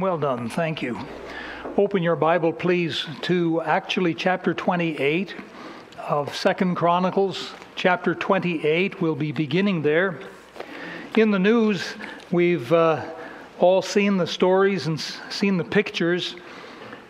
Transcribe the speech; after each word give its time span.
Well 0.00 0.18
done, 0.18 0.48
thank 0.48 0.80
you. 0.80 0.96
Open 1.76 2.04
your 2.04 2.14
Bible, 2.14 2.52
please, 2.52 3.04
to 3.22 3.60
actually 3.62 4.14
chapter 4.14 4.54
28 4.54 5.34
of 5.98 6.36
Second 6.36 6.76
Chronicles. 6.76 7.50
Chapter 7.74 8.14
28, 8.14 9.00
we'll 9.00 9.16
be 9.16 9.32
beginning 9.32 9.82
there. 9.82 10.20
In 11.16 11.32
the 11.32 11.38
news, 11.40 11.94
we've 12.30 12.72
uh, 12.72 13.10
all 13.58 13.82
seen 13.82 14.18
the 14.18 14.26
stories 14.28 14.86
and 14.86 15.00
seen 15.00 15.56
the 15.56 15.64
pictures 15.64 16.36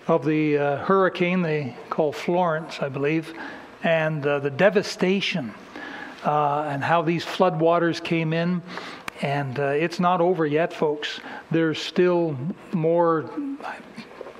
of 0.06 0.24
the 0.24 0.56
uh, 0.56 0.76
hurricane 0.78 1.42
they 1.42 1.76
call 1.90 2.10
Florence, 2.10 2.78
I 2.80 2.88
believe, 2.88 3.34
and 3.82 4.26
uh, 4.26 4.38
the 4.38 4.50
devastation 4.50 5.52
uh, 6.24 6.62
and 6.62 6.82
how 6.82 7.02
these 7.02 7.24
floodwaters 7.24 8.02
came 8.02 8.32
in. 8.32 8.62
And 9.20 9.58
uh, 9.58 9.68
it's 9.68 9.98
not 9.98 10.20
over 10.20 10.46
yet, 10.46 10.72
folks. 10.72 11.20
There's 11.50 11.80
still 11.80 12.36
more 12.72 13.28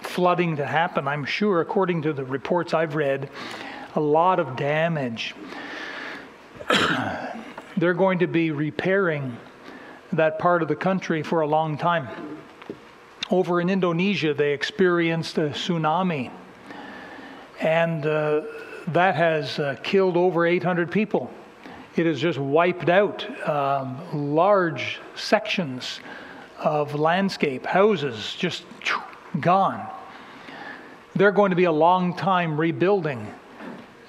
flooding 0.03 0.57
to 0.57 0.65
happen, 0.65 1.09
I'm 1.09 1.25
sure, 1.25 1.61
according 1.61 2.03
to 2.03 2.13
the 2.13 2.25
reports 2.25 2.75
I've 2.75 2.95
read. 2.95 3.31
A 3.97 4.01
lot 4.01 4.39
of 4.39 4.57
damage. 4.57 5.35
They're 7.77 7.95
going 7.95 8.21
to 8.21 8.27
be 8.27 8.51
repairing 8.51 9.37
that 10.13 10.39
part 10.39 10.63
of 10.63 10.69
the 10.69 10.77
country 10.77 11.23
for 11.23 11.41
a 11.41 11.47
long 11.47 11.77
time. 11.77 12.09
Over 13.31 13.61
in 13.61 13.69
Indonesia, 13.69 14.33
they 14.33 14.53
experienced 14.53 15.39
a 15.39 15.51
tsunami, 15.51 16.31
and 17.61 18.07
uh, 18.07 18.43
that 18.89 19.17
has 19.17 19.59
uh, 19.59 19.77
killed 19.83 20.17
over 20.17 20.47
800 20.47 20.91
people. 20.91 21.31
It 21.97 22.07
has 22.07 22.21
just 22.21 22.39
wiped 22.39 22.89
out 22.89 23.49
um, 23.49 23.99
large 24.35 24.99
sections 25.15 26.01
of 26.59 26.95
landscape, 26.95 27.67
houses 27.67 28.37
just 28.39 28.65
gone. 29.41 29.87
They're 31.15 31.33
going 31.33 31.51
to 31.51 31.57
be 31.57 31.65
a 31.65 31.73
long 31.73 32.15
time 32.17 32.59
rebuilding 32.59 33.27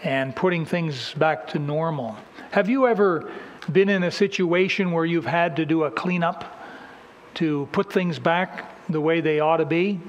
and 0.03 0.35
putting 0.35 0.65
things 0.65 1.13
back 1.15 1.47
to 1.47 1.59
normal. 1.59 2.15
Have 2.51 2.69
you 2.69 2.87
ever 2.87 3.31
been 3.71 3.89
in 3.89 4.03
a 4.03 4.11
situation 4.11 4.91
where 4.91 5.05
you've 5.05 5.25
had 5.25 5.55
to 5.57 5.65
do 5.65 5.83
a 5.83 5.91
cleanup 5.91 6.59
to 7.35 7.67
put 7.71 7.91
things 7.91 8.19
back 8.19 8.71
the 8.89 9.01
way 9.01 9.21
they 9.21 9.39
ought 9.39 9.57
to 9.57 9.65
be? 9.65 9.99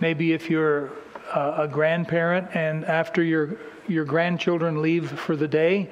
Maybe 0.00 0.32
if 0.32 0.48
you're 0.48 0.90
a, 1.34 1.68
grandparent 1.70 2.54
and 2.54 2.84
after 2.84 3.22
your 3.22 3.58
your 3.86 4.04
grandchildren 4.04 4.82
leave 4.82 5.10
for 5.10 5.34
the 5.34 5.48
day, 5.48 5.88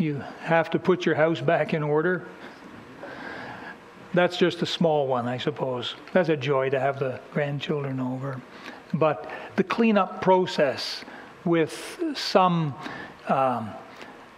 you 0.00 0.22
have 0.40 0.70
to 0.70 0.78
put 0.78 1.04
your 1.04 1.14
house 1.14 1.40
back 1.40 1.74
in 1.74 1.82
order. 1.82 2.26
That's 4.12 4.36
just 4.36 4.62
a 4.62 4.66
small 4.66 5.06
one, 5.06 5.28
I 5.28 5.38
suppose. 5.38 5.94
That's 6.12 6.28
a 6.28 6.36
joy 6.36 6.70
to 6.70 6.80
have 6.80 6.98
the 6.98 7.20
grandchildren 7.32 8.00
over. 8.00 8.40
But 8.92 9.30
the 9.56 9.62
cleanup 9.62 10.20
process 10.20 11.04
with 11.44 12.02
some 12.14 12.74
um, 13.28 13.70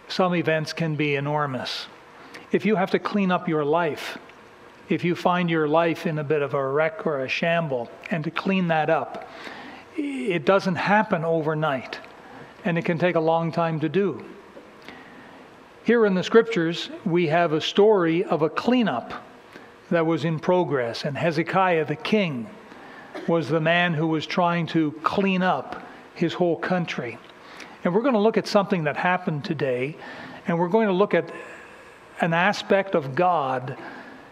some 0.07 0.35
events 0.35 0.73
can 0.73 0.95
be 0.95 1.15
enormous. 1.15 1.87
If 2.51 2.65
you 2.65 2.75
have 2.75 2.91
to 2.91 2.99
clean 2.99 3.31
up 3.31 3.47
your 3.47 3.65
life, 3.65 4.19
if 4.89 5.03
you 5.03 5.15
find 5.15 5.49
your 5.49 5.67
life 5.67 6.05
in 6.05 6.19
a 6.19 6.23
bit 6.23 6.43
of 6.43 6.53
a 6.53 6.67
wreck 6.67 7.07
or 7.07 7.21
a 7.21 7.27
shamble, 7.27 7.89
and 8.11 8.23
to 8.23 8.29
clean 8.29 8.67
that 8.67 8.91
up, 8.91 9.27
it 9.97 10.45
doesn't 10.45 10.75
happen 10.75 11.23
overnight, 11.23 11.97
and 12.63 12.77
it 12.77 12.85
can 12.85 12.99
take 12.99 13.15
a 13.15 13.19
long 13.19 13.51
time 13.51 13.79
to 13.79 13.89
do. 13.89 14.23
Here 15.85 16.05
in 16.05 16.13
the 16.13 16.23
scriptures, 16.23 16.89
we 17.03 17.27
have 17.27 17.51
a 17.51 17.59
story 17.59 18.23
of 18.23 18.41
a 18.41 18.49
cleanup 18.49 19.13
that 19.91 20.05
was 20.05 20.23
in 20.23 20.39
progress, 20.39 21.03
and 21.03 21.17
Hezekiah 21.17 21.83
the 21.83 21.97
king 21.97 22.49
was 23.27 23.49
the 23.49 23.59
man 23.59 23.93
who 23.93 24.07
was 24.07 24.25
trying 24.25 24.65
to 24.67 24.93
clean 25.03 25.41
up 25.41 25.85
his 26.15 26.33
whole 26.33 26.55
country. 26.55 27.17
And 27.83 27.93
we're 27.93 28.01
going 28.01 28.13
to 28.13 28.21
look 28.21 28.37
at 28.37 28.47
something 28.47 28.85
that 28.85 28.95
happened 28.95 29.43
today, 29.43 29.97
and 30.47 30.57
we're 30.57 30.69
going 30.69 30.87
to 30.87 30.93
look 30.93 31.13
at 31.13 31.29
an 32.21 32.33
aspect 32.33 32.95
of 32.95 33.13
God, 33.13 33.77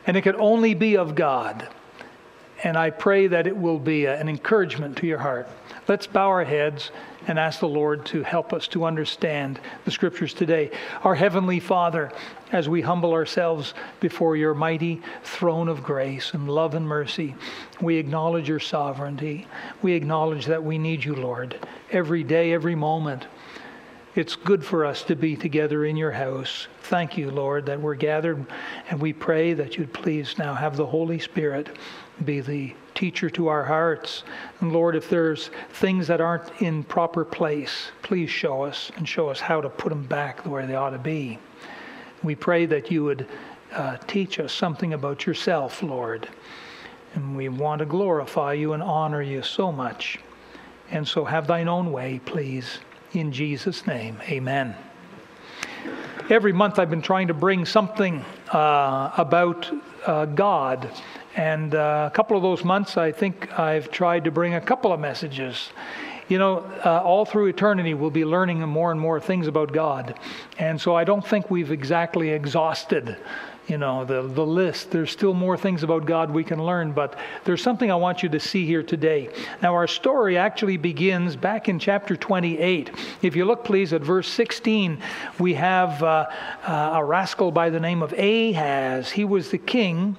and 0.07 0.15
it 0.15 0.21
could 0.21 0.37
only 0.37 0.73
be 0.73 0.95
of 0.95 1.15
God. 1.15 1.67
And 2.63 2.77
I 2.77 2.91
pray 2.91 3.27
that 3.27 3.45
it 3.45 3.57
will 3.57 3.79
be 3.79 4.05
an 4.05 4.29
encouragement 4.29 4.99
to 4.99 5.05
your 5.05 5.19
heart. 5.19 5.49
Let's 5.89 6.07
bow 6.07 6.29
our 6.29 6.45
heads 6.45 6.91
and 7.27 7.37
ask 7.37 7.59
the 7.59 7.67
Lord 7.67 8.05
to 8.07 8.23
help 8.23 8.53
us 8.53 8.67
to 8.69 8.85
understand 8.85 9.59
the 9.85 9.91
scriptures 9.91 10.33
today. 10.33 10.71
Our 11.03 11.15
Heavenly 11.15 11.59
Father, 11.59 12.11
as 12.51 12.67
we 12.67 12.81
humble 12.81 13.13
ourselves 13.13 13.73
before 13.99 14.35
your 14.35 14.53
mighty 14.53 15.01
throne 15.23 15.67
of 15.67 15.83
grace 15.83 16.33
and 16.33 16.49
love 16.49 16.75
and 16.75 16.87
mercy, 16.87 17.35
we 17.79 17.97
acknowledge 17.97 18.49
your 18.49 18.59
sovereignty. 18.59 19.47
We 19.81 19.93
acknowledge 19.93 20.45
that 20.47 20.63
we 20.63 20.77
need 20.77 21.03
you, 21.03 21.15
Lord, 21.15 21.59
every 21.91 22.23
day, 22.23 22.53
every 22.53 22.75
moment. 22.75 23.27
It's 24.13 24.35
good 24.35 24.65
for 24.65 24.85
us 24.85 25.03
to 25.03 25.15
be 25.15 25.37
together 25.37 25.85
in 25.85 25.95
your 25.95 26.11
house. 26.11 26.67
Thank 26.83 27.17
you, 27.17 27.31
Lord, 27.31 27.65
that 27.67 27.79
we're 27.79 27.95
gathered, 27.95 28.45
and 28.89 28.99
we 28.99 29.13
pray 29.13 29.53
that 29.53 29.77
you'd 29.77 29.93
please 29.93 30.37
now 30.37 30.53
have 30.53 30.75
the 30.75 30.85
Holy 30.85 31.17
Spirit 31.17 31.77
be 32.25 32.41
the 32.41 32.73
teacher 33.01 33.31
to 33.31 33.47
our 33.47 33.63
hearts. 33.63 34.23
And 34.59 34.71
Lord, 34.71 34.95
if 34.95 35.09
there's 35.09 35.49
things 35.71 36.05
that 36.05 36.21
aren't 36.21 36.61
in 36.61 36.83
proper 36.83 37.25
place, 37.25 37.89
please 38.03 38.29
show 38.29 38.61
us 38.61 38.91
and 38.95 39.09
show 39.09 39.27
us 39.29 39.39
how 39.39 39.59
to 39.59 39.69
put 39.69 39.89
them 39.89 40.05
back 40.05 40.45
way 40.45 40.67
they 40.67 40.75
ought 40.75 40.91
to 40.91 40.99
be. 40.99 41.39
We 42.21 42.35
pray 42.35 42.67
that 42.67 42.91
you 42.91 43.03
would 43.03 43.27
uh, 43.73 43.97
teach 44.05 44.39
us 44.39 44.53
something 44.53 44.93
about 44.93 45.25
yourself, 45.25 45.81
Lord. 45.81 46.29
And 47.15 47.35
we 47.35 47.49
want 47.49 47.79
to 47.79 47.85
glorify 47.85 48.53
you 48.53 48.73
and 48.73 48.83
honor 48.83 49.23
you 49.23 49.41
so 49.41 49.71
much. 49.71 50.19
And 50.91 51.07
so 51.07 51.25
have 51.25 51.47
thine 51.47 51.67
own 51.67 51.91
way, 51.91 52.21
please. 52.23 52.77
In 53.13 53.31
Jesus' 53.31 53.87
name, 53.87 54.19
amen. 54.29 54.75
Every 56.29 56.53
month 56.53 56.77
I've 56.77 56.91
been 56.91 57.01
trying 57.01 57.29
to 57.29 57.33
bring 57.33 57.65
something 57.65 58.23
uh, 58.53 59.11
about 59.17 59.71
uh, 60.05 60.25
God. 60.25 60.89
And 61.35 61.73
uh, 61.73 62.09
a 62.11 62.15
couple 62.15 62.35
of 62.35 62.43
those 62.43 62.63
months, 62.63 62.97
I 62.97 63.11
think 63.11 63.57
I've 63.57 63.89
tried 63.91 64.25
to 64.25 64.31
bring 64.31 64.55
a 64.55 64.61
couple 64.61 64.91
of 64.91 64.99
messages. 64.99 65.69
You 66.27 66.37
know, 66.37 66.59
uh, 66.85 67.01
all 67.03 67.25
through 67.25 67.47
eternity, 67.47 67.93
we'll 67.93 68.09
be 68.09 68.25
learning 68.25 68.59
more 68.61 68.91
and 68.91 68.99
more 68.99 69.19
things 69.19 69.47
about 69.47 69.73
God. 69.73 70.17
And 70.57 70.79
so 70.79 70.95
I 70.95 71.03
don't 71.03 71.25
think 71.25 71.49
we've 71.49 71.71
exactly 71.71 72.29
exhausted 72.29 73.17
you 73.71 73.77
know, 73.77 74.03
the, 74.03 74.21
the 74.21 74.45
list. 74.45 74.91
There's 74.91 75.09
still 75.09 75.33
more 75.33 75.57
things 75.57 75.81
about 75.81 76.05
God 76.05 76.29
we 76.29 76.43
can 76.43 76.61
learn, 76.61 76.91
but 76.91 77.17
there's 77.45 77.63
something 77.63 77.89
I 77.89 77.95
want 77.95 78.21
you 78.21 78.27
to 78.27 78.39
see 78.39 78.65
here 78.65 78.83
today. 78.83 79.29
Now, 79.61 79.73
our 79.73 79.87
story 79.87 80.37
actually 80.37 80.75
begins 80.75 81.37
back 81.37 81.69
in 81.69 81.79
chapter 81.79 82.17
28. 82.17 82.91
If 83.21 83.33
you 83.33 83.45
look, 83.45 83.63
please, 83.63 83.93
at 83.93 84.01
verse 84.01 84.27
16, 84.27 85.01
we 85.39 85.53
have 85.53 86.03
uh, 86.03 86.27
uh, 86.67 86.91
a 86.95 87.03
rascal 87.03 87.49
by 87.51 87.69
the 87.69 87.79
name 87.79 88.03
of 88.03 88.11
Ahaz. 88.11 89.09
He 89.09 89.23
was 89.23 89.51
the 89.51 89.57
king. 89.57 90.17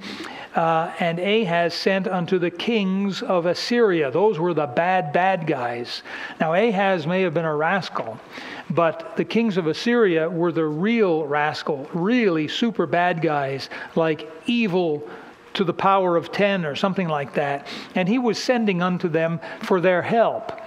Uh, 0.55 0.93
and 1.01 1.19
Ahaz 1.19 1.73
sent 1.73 2.07
unto 2.07 2.39
the 2.39 2.51
kings 2.51 3.23
of 3.23 3.47
Assyria. 3.47 4.11
Those 4.11 4.39
were 4.39 4.53
the 4.53 4.67
bad, 4.67 5.13
bad 5.13 5.47
guys. 5.47 6.03
Now, 6.41 6.53
Ahaz 6.53 7.07
may 7.07 7.23
have 7.23 7.33
been 7.33 7.47
a 7.47 7.57
rascal, 7.57 8.21
but 8.69 9.17
the 9.17 9.25
kings 9.25 9.57
of 9.57 9.67
Assyria 9.67 10.29
were 10.29 10.53
the 10.53 10.65
real 10.65 11.25
rascal, 11.25 11.89
really 11.95 12.49
super 12.49 12.87
bad 12.87 13.23
guys, 13.23 13.71
like 13.97 14.31
evil 14.47 15.09
to 15.55 15.65
the 15.65 15.73
power 15.73 16.17
of 16.17 16.33
10 16.33 16.67
or 16.67 16.77
something 16.77 17.09
like 17.09 17.35
that. 17.35 17.67
And 17.95 18.09
he 18.09 18.19
was 18.19 18.39
sending 18.39 18.83
unto 18.83 19.09
them 19.09 19.41
for 19.63 19.81
their 19.81 20.03
help. 20.03 20.61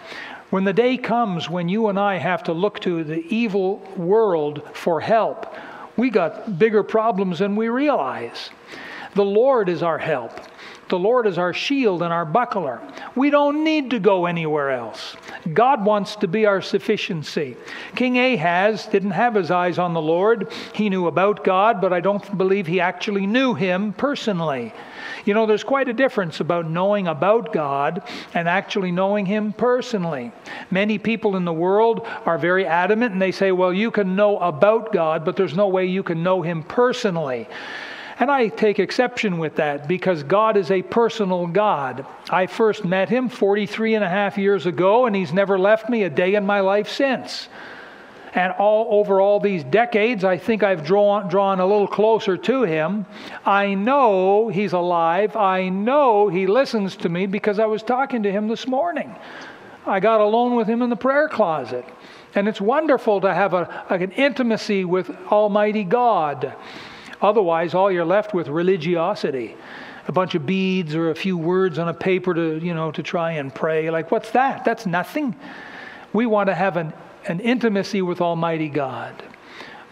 When 0.50 0.64
the 0.64 0.74
day 0.74 0.98
comes 0.98 1.50
when 1.50 1.70
you 1.70 1.88
and 1.90 2.00
I 2.00 2.18
have 2.18 2.44
to 2.44 2.54
look 2.54 2.80
to 2.82 3.04
the 3.04 3.26
evil 3.34 3.78
world 3.98 4.62
for 4.74 5.02
help, 5.02 5.54
we 5.98 6.10
got 6.10 6.58
bigger 6.60 6.84
problems 6.84 7.40
than 7.40 7.56
we 7.56 7.70
realize. 7.70 8.50
The 9.16 9.26
Lord 9.26 9.70
is 9.70 9.82
our 9.82 9.98
help. 9.98 10.40
The 10.88 11.00
Lord 11.00 11.26
is 11.26 11.40
our 11.40 11.54
shield 11.54 12.04
and 12.04 12.14
our 12.14 12.26
buckler. 12.26 12.80
We 13.16 13.32
don't 13.32 13.64
need 13.64 13.90
to 13.90 14.00
go 14.00 14.28
anywhere 14.28 14.70
else. 14.70 15.16
God 15.52 15.84
wants 15.84 16.16
to 16.18 16.28
be 16.28 16.46
our 16.46 16.62
sufficiency. 16.62 17.58
King 17.96 18.20
Ahaz 18.20 18.86
didn't 18.86 19.12
have 19.12 19.34
his 19.34 19.50
eyes 19.50 19.80
on 19.80 19.94
the 19.94 20.02
Lord. 20.02 20.52
He 20.74 20.90
knew 20.90 21.08
about 21.08 21.44
God, 21.44 21.82
but 21.82 21.92
I 21.92 22.02
don't 22.02 22.38
believe 22.38 22.68
he 22.68 22.80
actually 22.80 23.26
knew 23.26 23.56
him 23.56 23.94
personally. 23.94 24.74
You 25.26 25.34
know, 25.34 25.48
there's 25.48 25.64
quite 25.64 25.90
a 25.90 25.94
difference 25.94 26.40
about 26.40 26.70
knowing 26.70 27.08
about 27.08 27.52
God 27.52 28.04
and 28.36 28.48
actually 28.48 28.92
knowing 28.92 29.26
Him 29.26 29.54
personally. 29.54 30.32
Many 30.70 31.00
people 31.00 31.36
in 31.36 31.46
the 31.46 31.54
world 31.54 32.06
are 32.26 32.38
very 32.38 32.66
adamant 32.66 33.14
and 33.14 33.22
they 33.22 33.32
say, 33.32 33.52
well, 33.52 33.74
you 33.74 33.90
can 33.90 34.16
know 34.16 34.38
about 34.38 34.94
God, 34.94 35.26
but 35.26 35.36
there's 35.36 35.56
no 35.56 35.68
way 35.68 35.86
you 35.86 36.04
can 36.04 36.22
know 36.22 36.44
Him 36.44 36.62
personally. 36.64 37.48
And 38.18 38.32
I 38.32 38.48
take 38.48 38.80
exception 38.80 39.40
with 39.40 39.56
that 39.58 39.88
because 39.88 40.24
God 40.24 40.56
is 40.56 40.72
a 40.72 40.82
personal 40.82 41.48
God. 41.48 42.06
I 42.30 42.48
first 42.48 42.86
met 42.86 43.10
him 43.10 43.28
43 43.28 43.96
and 43.96 44.04
a 44.04 44.10
half 44.10 44.38
years 44.38 44.66
ago, 44.66 45.06
and 45.06 45.16
he's 45.16 45.34
never 45.34 45.60
left 45.60 45.90
me 45.90 46.04
a 46.04 46.10
day 46.10 46.36
in 46.36 46.46
my 46.46 46.62
life 46.62 46.88
since. 46.88 47.50
And 48.34 48.54
all 48.54 49.00
over 49.00 49.20
all 49.20 49.40
these 49.40 49.64
decades, 49.66 50.24
I 50.24 50.38
think 50.38 50.64
I've 50.64 50.86
drawn, 50.86 51.30
drawn 51.30 51.60
a 51.60 51.66
little 51.66 51.88
closer 51.88 52.38
to 52.38 52.64
him. 52.64 53.06
I 53.46 53.74
know 53.74 54.50
he's 54.50 54.74
alive. 54.74 55.36
I 55.36 55.70
know 55.70 56.30
he 56.30 56.48
listens 56.48 56.96
to 56.98 57.10
me 57.10 57.28
because 57.28 57.60
I 57.60 57.66
was 57.66 57.84
talking 57.84 58.24
to 58.24 58.32
him 58.32 58.48
this 58.48 58.68
morning. 58.68 59.14
I 59.86 60.00
got 60.00 60.22
alone 60.22 60.56
with 60.56 60.68
him 60.68 60.82
in 60.82 60.90
the 60.90 60.96
prayer 60.96 61.28
closet. 61.28 61.86
And 62.34 62.48
it's 62.48 62.60
wonderful 62.60 63.22
to 63.22 63.34
have 63.34 63.54
a, 63.54 63.86
an 63.90 64.12
intimacy 64.12 64.84
with 64.84 65.10
Almighty 65.32 65.86
God. 65.86 66.56
Otherwise, 67.26 67.74
all 67.74 67.92
you're 67.92 68.06
left 68.06 68.34
with 68.34 68.48
religiosity 68.48 69.56
a 70.08 70.12
bunch 70.12 70.36
of 70.36 70.46
beads 70.46 70.94
or 70.94 71.10
a 71.10 71.16
few 71.16 71.38
words 71.38 71.80
on 71.80 71.88
a 71.88 71.94
paper 71.94 72.34
to, 72.34 72.60
you 72.60 72.74
know, 72.74 72.92
to 72.92 73.02
try 73.02 73.32
and 73.32 73.54
pray. 73.54 73.90
Like, 73.90 74.12
what's 74.12 74.32
that? 74.32 74.64
That's 74.64 74.86
nothing. 74.86 75.36
We 76.14 76.26
want 76.26 76.48
to 76.48 76.56
have 76.56 76.78
an, 76.78 76.94
an 77.26 77.40
intimacy 77.40 78.02
with 78.02 78.22
Almighty 78.22 78.70
God. 78.70 79.24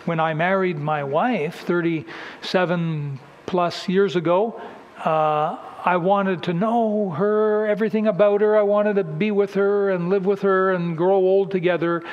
When 0.05 0.19
I 0.19 0.33
married 0.33 0.77
my 0.77 1.03
wife 1.03 1.61
37 1.61 3.19
plus 3.45 3.89
years 3.89 4.15
ago, 4.15 4.61
uh, 5.03 5.57
I 5.85 5.97
wanted 5.97 6.43
to 6.43 6.53
know 6.53 7.09
her, 7.09 7.65
everything 7.67 8.07
about 8.07 8.41
her. 8.41 8.55
I 8.55 8.61
wanted 8.61 8.97
to 8.97 9.03
be 9.03 9.31
with 9.31 9.55
her 9.55 9.89
and 9.89 10.09
live 10.09 10.25
with 10.25 10.41
her 10.43 10.73
and 10.73 10.95
grow 10.95 11.15
old 11.15 11.51
together. 11.51 12.03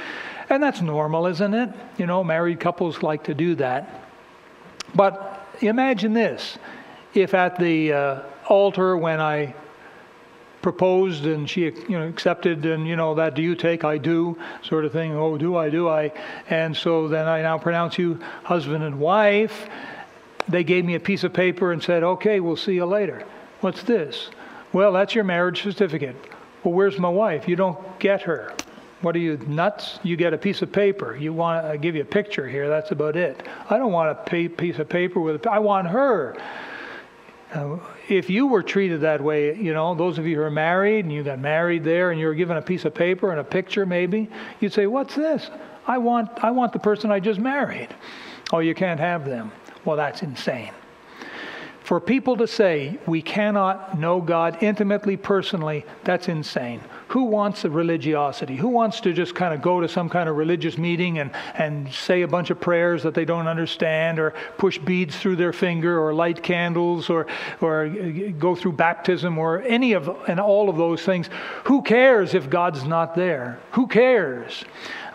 And 0.49 0.63
that's 0.63 0.81
normal, 0.81 1.27
isn't 1.27 1.55
it? 1.55 1.71
You 1.99 2.07
know, 2.07 2.25
married 2.25 2.61
couples 2.61 3.03
like 3.03 3.25
to 3.25 3.35
do 3.35 3.55
that. 3.57 4.10
But 4.95 5.47
imagine 5.61 6.13
this. 6.13 6.59
If 7.15 7.35
at 7.35 7.59
the 7.59 7.93
uh, 7.93 8.23
altar 8.49 8.97
when 8.97 9.21
I 9.21 9.55
proposed 10.63 11.25
and 11.25 11.49
she 11.49 11.63
you 11.63 11.99
know 11.99 12.07
accepted 12.07 12.67
and 12.67 12.87
you 12.87 12.95
know 12.95 13.15
that 13.15 13.35
do 13.35 13.43
you 13.43 13.55
take? 13.55 13.85
I 13.85 13.99
do 13.99 14.39
sort 14.63 14.85
of 14.85 14.93
thing. 14.93 15.15
Oh 15.15 15.39
do 15.39 15.57
I 15.57 15.71
do 15.71 15.89
I? 15.89 16.13
And 16.49 16.77
so 16.77 17.09
then 17.09 17.27
I 17.27 17.43
now 17.43 17.59
pronounce 17.59 17.99
you 17.99 18.21
husband 18.45 18.85
and 18.85 18.99
wife. 19.01 19.69
They 20.49 20.65
gave 20.65 20.85
me 20.85 20.95
a 20.95 21.01
piece 21.01 21.25
of 21.25 21.33
paper 21.33 21.73
and 21.73 21.83
said 21.83 22.03
okay 22.03 22.41
we'll 22.41 22.57
see 22.57 22.75
you 22.75 22.85
later. 22.85 23.25
What's 23.61 23.83
this? 23.83 24.31
Well 24.73 24.93
that's 24.93 25.15
your 25.15 25.25
marriage 25.25 25.63
certificate. 25.63 26.17
Well 26.63 26.75
where's 26.75 26.99
my 26.99 27.09
wife? 27.09 27.49
You 27.49 27.57
don't 27.57 27.99
get 27.99 28.23
her 28.23 28.55
what 29.03 29.17
are 29.17 29.21
you 29.21 29.37
nuts 29.47 29.99
you 30.03 30.17
get 30.17 30.35
a 30.35 30.39
piece 30.39 30.63
of 30.63 30.71
paper 30.71 31.17
you 31.17 31.33
want 31.33 31.65
I 31.65 31.77
give 31.77 31.95
you 31.95 32.03
a 32.03 32.07
picture 32.07 32.49
here 32.49 32.69
that's 32.69 32.91
about 32.91 33.17
it 33.17 33.47
I 33.69 33.79
don't 33.79 33.93
want 33.93 34.11
a 34.11 34.49
piece 34.49 34.79
of 34.79 34.89
paper 34.89 35.21
with 35.21 35.47
I 35.47 35.59
want 35.59 35.89
her 35.89 36.37
uh, 37.53 37.79
if 38.09 38.31
you 38.31 38.47
were 38.47 38.63
treated 38.63 39.01
that 39.01 39.21
way, 39.21 39.57
you 39.57 39.75
know, 39.75 39.95
those 39.95 40.19
of 40.19 40.27
you 40.27 40.37
who 40.37 40.43
are 40.43 40.51
married 40.51 41.05
and 41.05 41.13
you 41.13 41.23
got 41.23 41.41
married 41.41 41.83
there 41.83 42.13
and 42.13 42.21
you 42.21 42.27
were 42.27 42.35
given 42.35 42.57
a 42.57 42.63
piece 42.63 42.85
of 42.85 42.95
paper 42.95 43.31
and 43.33 43.41
a 43.41 43.45
picture 43.45 43.85
maybe, 43.85 44.29
you'd 44.61 44.73
say, 44.73 44.87
What's 44.87 45.15
this? 45.17 45.51
I 45.87 45.99
want, 45.99 46.45
I 46.45 46.53
want 46.53 46.73
the 46.73 46.79
person 46.79 47.11
I 47.11 47.19
just 47.19 47.41
married. 47.41 47.89
Oh, 48.53 48.61
you 48.61 48.75
can't 48.75 49.01
have 49.01 49.25
them. 49.25 49.51
Well, 49.85 49.97
that's 49.97 50.23
insane. 50.23 50.73
For 51.83 52.01
people 52.01 52.37
to 52.37 52.47
say 52.47 52.99
we 53.07 53.23
cannot 53.23 53.99
know 53.99 54.21
God 54.21 54.63
intimately, 54.63 55.17
personally, 55.17 55.85
that's 56.05 56.29
insane. 56.29 56.81
Who 57.11 57.25
wants 57.25 57.65
a 57.65 57.71
religiosity? 57.71 58.55
Who 58.55 58.69
wants 58.69 59.01
to 59.01 59.13
just 59.13 59.35
kind 59.35 59.53
of 59.53 59.61
go 59.61 59.81
to 59.81 59.89
some 59.89 60.09
kind 60.09 60.29
of 60.29 60.37
religious 60.37 60.79
meeting 60.79 61.19
and, 61.19 61.33
and 61.55 61.93
say 61.93 62.23
a 62.23 62.29
bunch 62.29 62.51
of 62.51 62.61
prayers 62.61 63.03
that 63.03 63.15
they 63.15 63.25
don't 63.25 63.49
understand 63.49 64.21
or 64.21 64.33
push 64.59 64.79
beads 64.79 65.19
through 65.19 65.35
their 65.35 65.53
finger 65.53 66.01
or 66.01 66.15
light 66.15 66.41
candles 66.41 67.11
or, 67.11 67.27
or 67.61 67.89
go 68.39 68.55
through 68.55 68.75
baptism 68.75 69.39
or 69.39 69.61
any 69.63 69.95
of 69.95 70.09
and 70.29 70.39
all 70.39 70.69
of 70.69 70.77
those 70.77 71.03
things? 71.03 71.29
Who 71.65 71.83
cares 71.83 72.33
if 72.33 72.49
God's 72.49 72.85
not 72.85 73.17
there? 73.17 73.59
Who 73.73 73.89
cares? 73.89 74.65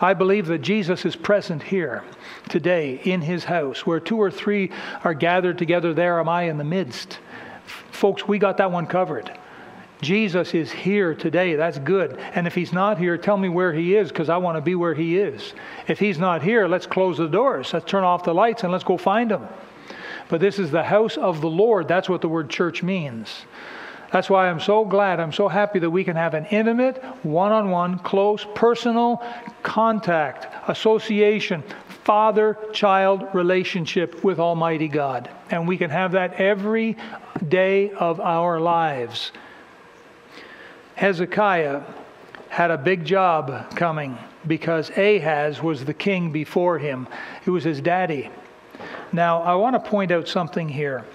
I 0.01 0.15
believe 0.15 0.47
that 0.47 0.61
Jesus 0.61 1.05
is 1.05 1.15
present 1.15 1.63
here 1.63 2.03
today 2.49 2.99
in 3.05 3.21
his 3.21 3.45
house. 3.45 3.85
Where 3.85 4.01
two 4.01 4.17
or 4.17 4.31
three 4.31 4.69
are 5.05 5.13
gathered 5.13 5.57
together, 5.57 5.93
there 5.93 6.19
am 6.19 6.27
I 6.27 6.43
in 6.43 6.57
the 6.57 6.65
midst. 6.65 7.19
Folks, 7.91 8.27
we 8.27 8.37
got 8.37 8.57
that 8.57 8.73
one 8.73 8.85
covered. 8.85 9.31
Jesus 10.01 10.53
is 10.53 10.71
here 10.71 11.13
today. 11.15 11.55
That's 11.55 11.79
good. 11.79 12.17
And 12.33 12.47
if 12.47 12.55
he's 12.55 12.73
not 12.73 12.97
here, 12.97 13.17
tell 13.17 13.37
me 13.37 13.49
where 13.49 13.73
he 13.73 13.95
is 13.95 14.09
because 14.09 14.29
I 14.29 14.37
want 14.37 14.57
to 14.57 14.61
be 14.61 14.75
where 14.75 14.93
he 14.93 15.17
is. 15.17 15.53
If 15.87 15.99
he's 15.99 16.19
not 16.19 16.43
here, 16.43 16.67
let's 16.67 16.85
close 16.85 17.17
the 17.17 17.27
doors. 17.27 17.73
Let's 17.73 17.85
turn 17.85 18.03
off 18.03 18.23
the 18.23 18.33
lights 18.33 18.63
and 18.63 18.71
let's 18.71 18.83
go 18.83 18.97
find 18.97 19.31
him. 19.31 19.47
But 20.27 20.41
this 20.41 20.59
is 20.59 20.71
the 20.71 20.83
house 20.83 21.17
of 21.17 21.41
the 21.41 21.49
Lord. 21.49 21.87
That's 21.87 22.09
what 22.09 22.21
the 22.21 22.29
word 22.29 22.49
church 22.49 22.83
means. 22.83 23.45
That's 24.11 24.29
why 24.29 24.49
I'm 24.49 24.59
so 24.59 24.85
glad, 24.85 25.19
I'm 25.19 25.33
so 25.33 25.47
happy 25.47 25.79
that 25.79 25.89
we 25.89 26.03
can 26.03 26.15
have 26.15 26.35
an 26.35 26.45
intimate, 26.45 27.03
one 27.23 27.51
on 27.51 27.69
one, 27.69 27.99
close, 27.99 28.45
personal 28.55 29.21
contact, 29.61 30.47
association, 30.69 31.63
father 32.05 32.57
child 32.71 33.27
relationship 33.33 34.23
with 34.23 34.39
Almighty 34.39 34.87
God. 34.87 35.29
And 35.49 35.67
we 35.67 35.77
can 35.77 35.89
have 35.89 36.13
that 36.13 36.35
every 36.35 36.95
day 37.49 37.91
of 37.91 38.19
our 38.19 38.59
lives. 38.59 39.31
Hezekiah 40.95 41.81
had 42.47 42.71
a 42.71 42.77
big 42.77 43.03
job 43.03 43.75
coming 43.75 44.17
because 44.47 44.89
Ahaz 44.97 45.61
was 45.61 45.83
the 45.83 45.93
king 45.93 46.31
before 46.31 46.79
him. 46.79 47.07
He 47.43 47.49
was 47.49 47.65
his 47.65 47.81
daddy. 47.81 48.29
Now, 49.11 49.41
I 49.41 49.55
want 49.55 49.75
to 49.75 49.89
point 49.89 50.11
out 50.11 50.27
something 50.27 50.69
here, 50.69 51.05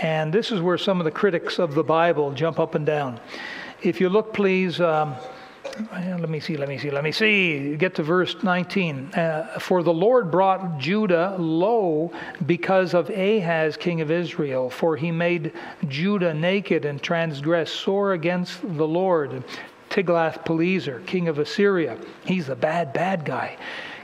and 0.00 0.32
this 0.32 0.52
is 0.52 0.60
where 0.60 0.78
some 0.78 1.00
of 1.00 1.04
the 1.04 1.10
critics 1.10 1.58
of 1.58 1.74
the 1.74 1.82
Bible 1.82 2.32
jump 2.32 2.60
up 2.60 2.74
and 2.74 2.86
down. 2.86 3.18
If 3.82 4.00
you 4.00 4.08
look, 4.08 4.32
please, 4.32 4.80
um, 4.80 5.16
let 5.92 6.28
me 6.28 6.40
see, 6.40 6.56
let 6.56 6.68
me 6.68 6.78
see, 6.78 6.90
let 6.90 7.04
me 7.04 7.12
see. 7.12 7.76
Get 7.76 7.94
to 7.96 8.02
verse 8.02 8.42
19. 8.42 9.12
Uh, 9.14 9.58
For 9.58 9.82
the 9.82 9.92
Lord 9.92 10.30
brought 10.30 10.78
Judah 10.78 11.36
low 11.38 12.12
because 12.46 12.94
of 12.94 13.10
Ahaz, 13.10 13.76
king 13.76 14.00
of 14.00 14.10
Israel, 14.10 14.70
for 14.70 14.96
he 14.96 15.10
made 15.10 15.52
Judah 15.88 16.32
naked 16.32 16.84
and 16.84 17.02
transgressed 17.02 17.74
sore 17.74 18.12
against 18.12 18.60
the 18.62 18.86
Lord. 18.86 19.44
Tiglath-Pileser, 19.90 21.00
king 21.06 21.28
of 21.28 21.38
Assyria, 21.38 21.96
he's 22.24 22.48
the 22.48 22.56
bad, 22.56 22.92
bad 22.92 23.24
guy 23.24 23.56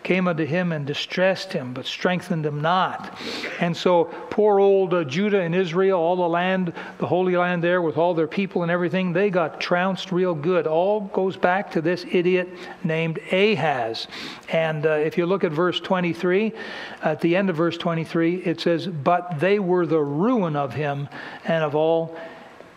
came 0.03 0.27
unto 0.27 0.45
him 0.45 0.73
and 0.73 0.87
distressed 0.87 1.53
him, 1.53 1.73
but 1.73 1.87
strengthened 1.87 2.45
him 2.45 2.61
not. 2.61 3.19
And 3.61 3.77
so, 3.77 4.05
poor 4.31 4.59
old 4.61 4.95
uh, 4.95 5.05
Judah 5.05 5.41
and 5.41 5.55
Israel, 5.55 5.99
all 5.99 6.17
the 6.17 6.29
land, 6.29 6.73
the 6.99 7.07
Holy 7.07 7.37
Land 7.37 7.63
there 7.63 7.83
with 7.83 7.97
all 7.97 8.15
their 8.15 8.27
people 8.27 8.63
and 8.63 8.71
everything, 8.71 9.13
they 9.13 9.31
got 9.31 9.61
trounced 9.61 10.13
real 10.13 10.35
good. 10.35 10.67
All 10.67 11.01
goes 11.01 11.37
back 11.37 11.71
to 11.73 11.81
this 11.81 12.05
idiot 12.11 12.49
named 12.85 13.19
Ahaz. 13.31 14.09
And 14.51 14.87
uh, 14.87 14.93
if 14.93 15.17
you 15.17 15.27
look 15.27 15.45
at 15.45 15.53
verse 15.53 15.81
23, 15.81 16.53
at 17.03 17.21
the 17.21 17.37
end 17.37 17.51
of 17.51 17.57
verse 17.57 17.77
23, 17.77 18.37
it 18.37 18.61
says, 18.61 18.87
But 18.87 19.41
they 19.41 19.59
were 19.59 19.87
the 19.87 20.01
ruin 20.01 20.57
of 20.57 20.75
him 20.75 21.09
and 21.45 21.65
of 21.65 21.75
all 21.75 22.17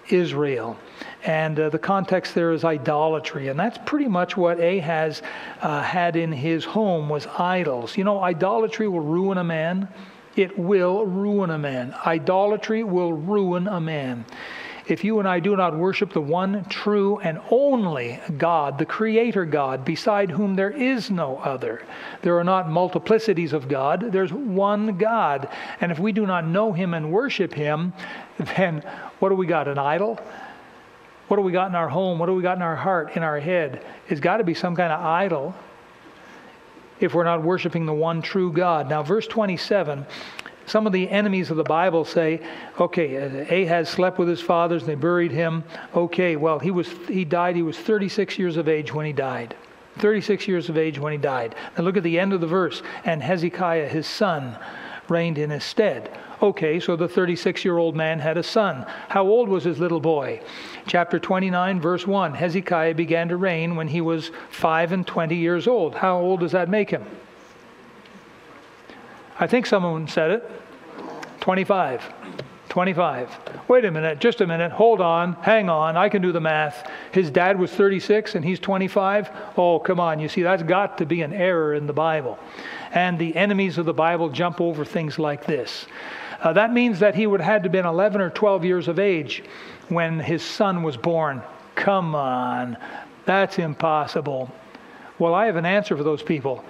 Israel. 0.10 0.78
And 1.24 1.60
uh, 1.60 1.70
the 1.70 1.80
context 1.80 2.36
there 2.36 2.52
is 2.52 2.64
idolatry. 2.64 3.48
And 3.48 3.60
that's 3.60 3.80
pretty 3.86 4.08
much 4.08 4.38
what 4.38 4.60
Ahaz 4.60 5.22
uh, 5.62 5.82
had 5.82 6.16
in 6.16 6.32
his 6.32 6.64
home 6.64 7.10
was 7.10 7.26
idols. 7.28 7.98
You 7.98 8.04
know, 8.04 8.22
idolatry 8.22 8.88
will 8.88 9.02
ruin 9.02 9.38
a 9.38 9.44
man. 9.44 9.88
It 10.36 10.58
will 10.58 11.06
ruin 11.06 11.50
a 11.50 11.58
man. 11.58 11.96
Idolatry 12.06 12.84
will 12.84 13.14
ruin 13.14 13.68
a 13.68 13.80
man. 13.80 14.26
If 14.88 15.04
you 15.04 15.18
and 15.18 15.28
I 15.28 15.40
do 15.40 15.56
not 15.56 15.76
worship 15.76 16.14
the 16.14 16.22
one 16.22 16.64
true 16.66 17.18
and 17.20 17.40
only 17.50 18.20
God, 18.38 18.78
the 18.78 18.86
Creator 18.86 19.46
God, 19.46 19.84
beside 19.84 20.30
whom 20.30 20.56
there 20.56 20.70
is 20.70 21.10
no 21.10 21.38
other, 21.38 21.84
there 22.22 22.38
are 22.38 22.44
not 22.44 22.68
multiplicities 22.68 23.52
of 23.52 23.68
God, 23.68 24.12
there's 24.12 24.32
one 24.32 24.98
God. 24.98 25.50
And 25.82 25.92
if 25.92 25.98
we 25.98 26.12
do 26.12 26.28
not 26.28 26.46
know 26.46 26.72
Him 26.72 26.94
and 26.94 27.12
worship 27.12 27.54
Him, 27.54 27.94
then 28.58 28.84
what 29.20 29.30
do 29.30 29.36
we 29.36 29.48
got? 29.48 29.68
An 29.68 29.80
idol? 29.80 30.20
What 31.28 31.38
do 31.38 31.42
we 31.42 31.52
got 31.52 31.70
in 31.70 31.76
our 31.76 31.90
home? 31.90 32.20
What 32.20 32.28
do 32.28 32.36
we 32.36 32.44
got 32.44 32.58
in 32.58 32.62
our 32.62 32.76
heart, 32.76 33.16
in 33.16 33.24
our 33.24 33.40
head? 33.40 33.84
It's 34.08 34.22
got 34.22 34.38
to 34.38 34.44
be 34.44 34.54
some 34.54 34.76
kind 34.76 34.94
of 34.94 35.04
idol 35.04 35.56
if 37.00 37.16
we're 37.16 37.24
not 37.24 37.42
worshiping 37.42 37.88
the 37.88 37.94
one 37.94 38.22
true 38.22 38.52
God. 38.54 38.88
Now, 38.88 39.02
verse 39.02 39.26
27, 39.26 40.06
some 40.66 40.88
of 40.88 40.94
the 40.94 41.10
enemies 41.10 41.52
of 41.52 41.58
the 41.58 41.64
Bible 41.64 42.06
say, 42.06 42.42
okay, 42.80 43.18
uh, 43.18 43.54
Ahaz 43.54 43.90
slept 43.90 44.18
with 44.18 44.28
his 44.28 44.42
fathers 44.42 44.84
and 44.84 44.92
they 44.92 44.96
buried 44.96 45.32
him. 45.32 45.64
Okay, 45.96 46.36
well, 46.36 46.60
he, 46.60 46.72
was, 46.72 46.90
he 47.08 47.26
died, 47.26 47.56
he 47.56 47.62
was 47.62 47.78
36 47.78 48.40
years 48.40 48.58
of 48.58 48.68
age 48.68 48.94
when 48.94 49.06
he 49.06 49.14
died. 49.14 49.56
36 50.00 50.48
years 50.48 50.70
of 50.70 50.78
age 50.78 51.00
when 51.00 51.12
he 51.12 51.18
died. 51.18 51.56
Now 51.78 51.84
look 51.84 51.98
at 51.98 52.04
the 52.04 52.20
end 52.20 52.34
of 52.34 52.42
the 52.42 52.48
verse. 52.48 52.82
And 53.06 53.22
Hezekiah, 53.22 53.88
his 53.88 54.08
son, 54.08 54.58
reigned 55.08 55.38
in 55.38 55.50
his 55.50 55.64
stead. 55.64 56.18
Okay, 56.42 56.80
so 56.80 56.96
the 56.96 57.08
36 57.08 57.64
year 57.64 57.78
old 57.78 57.96
man 57.96 58.20
had 58.20 58.38
a 58.38 58.44
son. 58.44 58.86
How 59.08 59.26
old 59.26 59.48
was 59.48 59.64
his 59.64 59.80
little 59.80 60.02
boy? 60.02 60.42
Chapter 60.86 61.18
29, 61.18 61.80
verse 61.80 62.06
1 62.06 62.34
Hezekiah 62.34 62.94
began 62.94 63.30
to 63.30 63.38
reign 63.38 63.76
when 63.76 63.88
he 63.88 64.02
was 64.02 64.32
5 64.50 64.92
and 64.92 65.08
20 65.08 65.36
years 65.36 65.68
old. 65.68 65.96
How 65.96 66.18
old 66.20 66.42
does 66.42 66.52
that 66.52 66.70
make 66.70 66.90
him? 66.90 67.06
I 69.38 69.48
think 69.48 69.66
someone 69.66 70.08
said 70.08 70.32
it 70.32 70.52
25. 71.42 72.14
25. 72.70 73.40
Wait 73.70 73.86
a 73.86 73.92
minute, 73.92 74.20
just 74.20 74.42
a 74.42 74.48
minute, 74.48 74.72
hold 74.72 75.00
on, 75.00 75.34
hang 75.42 75.70
on, 75.70 75.96
I 75.96 76.10
can 76.10 76.22
do 76.22 76.34
the 76.34 76.42
math. 76.42 76.90
His 77.14 77.30
dad 77.30 77.58
was 77.58 77.72
36 77.72 78.36
and 78.36 78.44
he's 78.44 78.60
25? 78.60 79.30
Oh, 79.56 79.80
come 79.80 80.00
on, 80.00 80.20
you 80.20 80.28
see, 80.28 80.42
that's 80.42 80.64
got 80.64 80.98
to 80.98 81.06
be 81.06 81.22
an 81.22 81.32
error 81.32 81.74
in 81.74 81.88
the 81.88 81.94
Bible. 81.94 82.38
And 82.92 83.18
the 83.18 83.34
enemies 83.36 83.78
of 83.78 83.86
the 83.86 83.94
Bible 83.94 84.30
jump 84.30 84.60
over 84.60 84.84
things 84.84 85.18
like 85.18 85.46
this. 85.46 85.86
Uh, 86.42 86.52
that 86.54 86.74
means 86.74 87.00
that 87.00 87.16
he 87.16 87.28
would 87.28 87.40
have 87.40 87.54
had 87.54 87.64
to 87.64 87.70
been 87.70 87.86
11 87.86 88.20
or 88.20 88.30
12 88.30 88.66
years 88.66 88.88
of 88.88 89.00
age 89.00 89.44
when 89.88 90.20
his 90.20 90.44
son 90.44 90.84
was 90.84 90.98
born. 90.98 91.42
Come 91.76 92.14
on, 92.14 92.76
that's 93.26 93.58
impossible. 93.58 94.52
Well, 95.18 95.34
I 95.34 95.46
have 95.46 95.56
an 95.56 95.66
answer 95.66 95.96
for 95.96 96.04
those 96.04 96.22
people. 96.22 96.64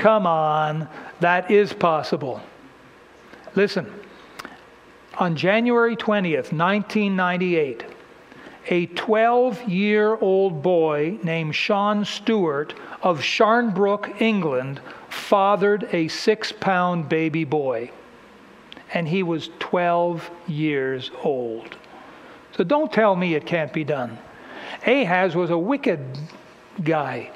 Come 0.00 0.26
on, 0.26 0.88
that 1.20 1.50
is 1.50 1.74
possible. 1.74 2.40
Listen, 3.54 3.92
on 5.18 5.36
January 5.36 5.94
20th, 5.94 6.54
1998, 6.54 7.84
a 8.68 8.86
12 8.86 9.68
year 9.68 10.16
old 10.16 10.62
boy 10.62 11.18
named 11.22 11.54
Sean 11.54 12.06
Stewart 12.06 12.72
of 13.02 13.20
Sharnbrook, 13.20 14.22
England, 14.22 14.80
fathered 15.10 15.86
a 15.92 16.08
six 16.08 16.50
pound 16.50 17.10
baby 17.10 17.44
boy. 17.44 17.90
And 18.94 19.06
he 19.06 19.22
was 19.22 19.50
12 19.58 20.30
years 20.48 21.10
old. 21.22 21.76
So 22.56 22.64
don't 22.64 22.90
tell 22.90 23.16
me 23.16 23.34
it 23.34 23.44
can't 23.44 23.70
be 23.74 23.84
done. 23.84 24.16
Ahaz 24.86 25.36
was 25.36 25.50
a 25.50 25.58
wicked 25.58 26.00
guy. 26.82 27.30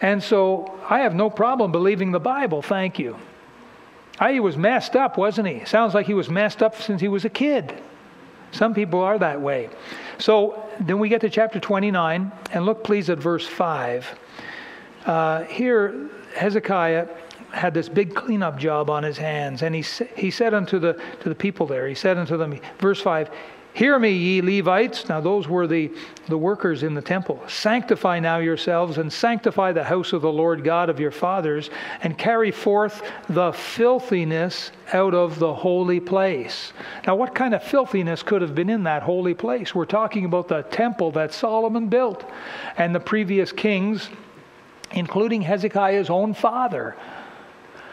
And 0.00 0.22
so 0.22 0.78
I 0.88 1.00
have 1.00 1.14
no 1.14 1.28
problem 1.30 1.72
believing 1.72 2.12
the 2.12 2.20
Bible, 2.20 2.62
thank 2.62 2.98
you. 2.98 3.16
He 4.26 4.40
was 4.40 4.56
messed 4.56 4.96
up, 4.96 5.16
wasn't 5.16 5.48
he? 5.48 5.64
Sounds 5.64 5.94
like 5.94 6.06
he 6.06 6.14
was 6.14 6.28
messed 6.28 6.62
up 6.62 6.80
since 6.80 7.00
he 7.00 7.08
was 7.08 7.24
a 7.24 7.30
kid. 7.30 7.80
Some 8.50 8.74
people 8.74 9.00
are 9.00 9.18
that 9.18 9.40
way. 9.40 9.70
So 10.18 10.64
then 10.80 10.98
we 10.98 11.08
get 11.08 11.20
to 11.20 11.30
chapter 11.30 11.60
29, 11.60 12.32
and 12.52 12.66
look 12.66 12.82
please 12.82 13.10
at 13.10 13.18
verse 13.18 13.46
5. 13.46 14.18
Uh, 15.06 15.44
here, 15.44 16.08
Hezekiah 16.36 17.08
had 17.52 17.74
this 17.74 17.88
big 17.88 18.14
cleanup 18.14 18.58
job 18.58 18.90
on 18.90 19.02
his 19.02 19.16
hands, 19.16 19.62
and 19.62 19.74
he, 19.74 19.84
he 20.16 20.30
said 20.30 20.54
unto 20.54 20.78
the, 20.78 21.00
to 21.20 21.28
the 21.28 21.34
people 21.34 21.66
there, 21.66 21.86
he 21.86 21.94
said 21.94 22.18
unto 22.18 22.36
them, 22.36 22.58
verse 22.78 23.00
5, 23.00 23.30
Hear 23.74 23.96
me, 23.98 24.10
ye 24.10 24.40
Levites. 24.42 25.08
Now, 25.08 25.20
those 25.20 25.46
were 25.46 25.68
the, 25.68 25.92
the 26.26 26.36
workers 26.36 26.82
in 26.82 26.94
the 26.94 27.02
temple. 27.02 27.40
Sanctify 27.46 28.18
now 28.18 28.38
yourselves 28.38 28.98
and 28.98 29.12
sanctify 29.12 29.70
the 29.70 29.84
house 29.84 30.12
of 30.12 30.22
the 30.22 30.32
Lord 30.32 30.64
God 30.64 30.90
of 30.90 30.98
your 30.98 31.12
fathers, 31.12 31.70
and 32.02 32.18
carry 32.18 32.50
forth 32.50 33.02
the 33.28 33.52
filthiness 33.52 34.72
out 34.92 35.14
of 35.14 35.38
the 35.38 35.54
holy 35.54 36.00
place. 36.00 36.72
Now, 37.06 37.14
what 37.14 37.36
kind 37.36 37.54
of 37.54 37.62
filthiness 37.62 38.24
could 38.24 38.42
have 38.42 38.54
been 38.54 38.68
in 38.68 38.82
that 38.82 39.04
holy 39.04 39.34
place? 39.34 39.74
We're 39.74 39.84
talking 39.84 40.24
about 40.24 40.48
the 40.48 40.62
temple 40.62 41.12
that 41.12 41.32
Solomon 41.32 41.86
built, 41.86 42.28
and 42.78 42.92
the 42.92 43.00
previous 43.00 43.52
kings, 43.52 44.08
including 44.90 45.42
Hezekiah's 45.42 46.10
own 46.10 46.34
father, 46.34 46.96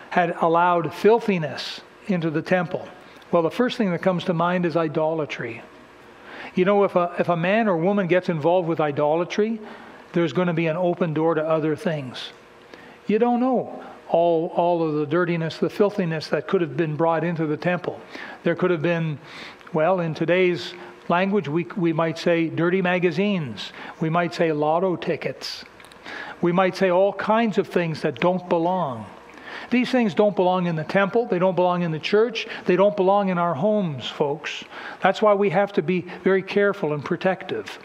had 0.10 0.36
allowed 0.41 0.94
filthiness 0.94 1.82
into 2.08 2.32
the 2.32 2.41
temple. 2.41 2.88
Well, 3.36 3.44
the 3.44 3.51
first 3.51 3.75
thing 3.77 3.92
that 3.92 4.01
comes 4.01 4.24
to 4.24 4.34
mind 4.34 4.65
is 4.65 4.77
idolatry. 4.77 5.62
You 6.56 6.63
know, 6.63 6.86
if 6.86 6.96
a, 6.96 7.13
if 7.20 7.27
a 7.27 7.36
man 7.36 7.68
or 7.68 7.75
woman 7.75 8.08
gets 8.08 8.30
involved 8.30 8.65
with 8.65 8.80
idolatry, 8.80 9.60
there's 10.13 10.32
going 10.32 10.48
to 10.48 10.54
be 10.54 10.68
an 10.68 10.77
open 10.77 11.13
door 11.13 11.36
to 11.36 11.46
other 11.46 11.75
things. 11.75 12.30
You 13.08 13.20
don't 13.20 13.42
know 13.42 13.84
all, 14.08 14.54
all 14.56 14.88
of 14.88 14.94
the 14.94 15.06
dirtiness, 15.06 15.58
the 15.58 15.70
filthiness 15.70 16.30
that 16.30 16.48
could 16.48 16.62
have 16.62 16.77
been 16.77 16.96
brought 16.96 17.25
into 17.25 17.46
the 17.46 17.58
temple. 17.58 18.00
There 18.44 18.56
could 18.56 18.72
have 18.72 18.82
been, 18.82 19.20
well, 19.74 20.00
in 20.00 20.13
today's 20.13 20.74
language, 21.10 21.50
we, 21.50 21.65
we 21.75 21.92
might 21.92 22.18
say 22.18 22.48
dirty 22.48 22.82
magazines, 22.82 23.74
we 24.00 24.10
might 24.10 24.34
say 24.34 24.54
lotto 24.54 24.96
tickets, 24.96 25.65
we 26.42 26.54
might 26.54 26.77
say 26.77 26.89
all 26.89 27.12
kinds 27.12 27.58
of 27.58 27.68
things 27.68 28.01
that 28.04 28.15
don't 28.22 28.48
belong. 28.48 29.06
These 29.69 29.91
things 29.91 30.13
don't 30.13 30.36
belong 30.36 30.67
in 30.67 30.75
the 30.75 30.84
temple, 30.84 31.25
they 31.25 31.39
don't 31.39 31.55
belong 31.55 31.81
in 31.81 31.91
the 31.91 32.00
church, 32.00 32.48
they 32.65 32.75
don't 32.75 32.95
belong 32.95 33.29
in 33.29 33.38
our 33.38 33.53
homes, 33.53 34.07
folks. 34.07 34.63
That's 35.01 35.22
why 35.22 35.34
we 35.34 35.50
have 35.50 35.74
to 35.74 35.81
be 35.81 36.01
very 36.24 36.43
careful 36.43 36.93
and 36.93 37.03
protective. 37.03 37.79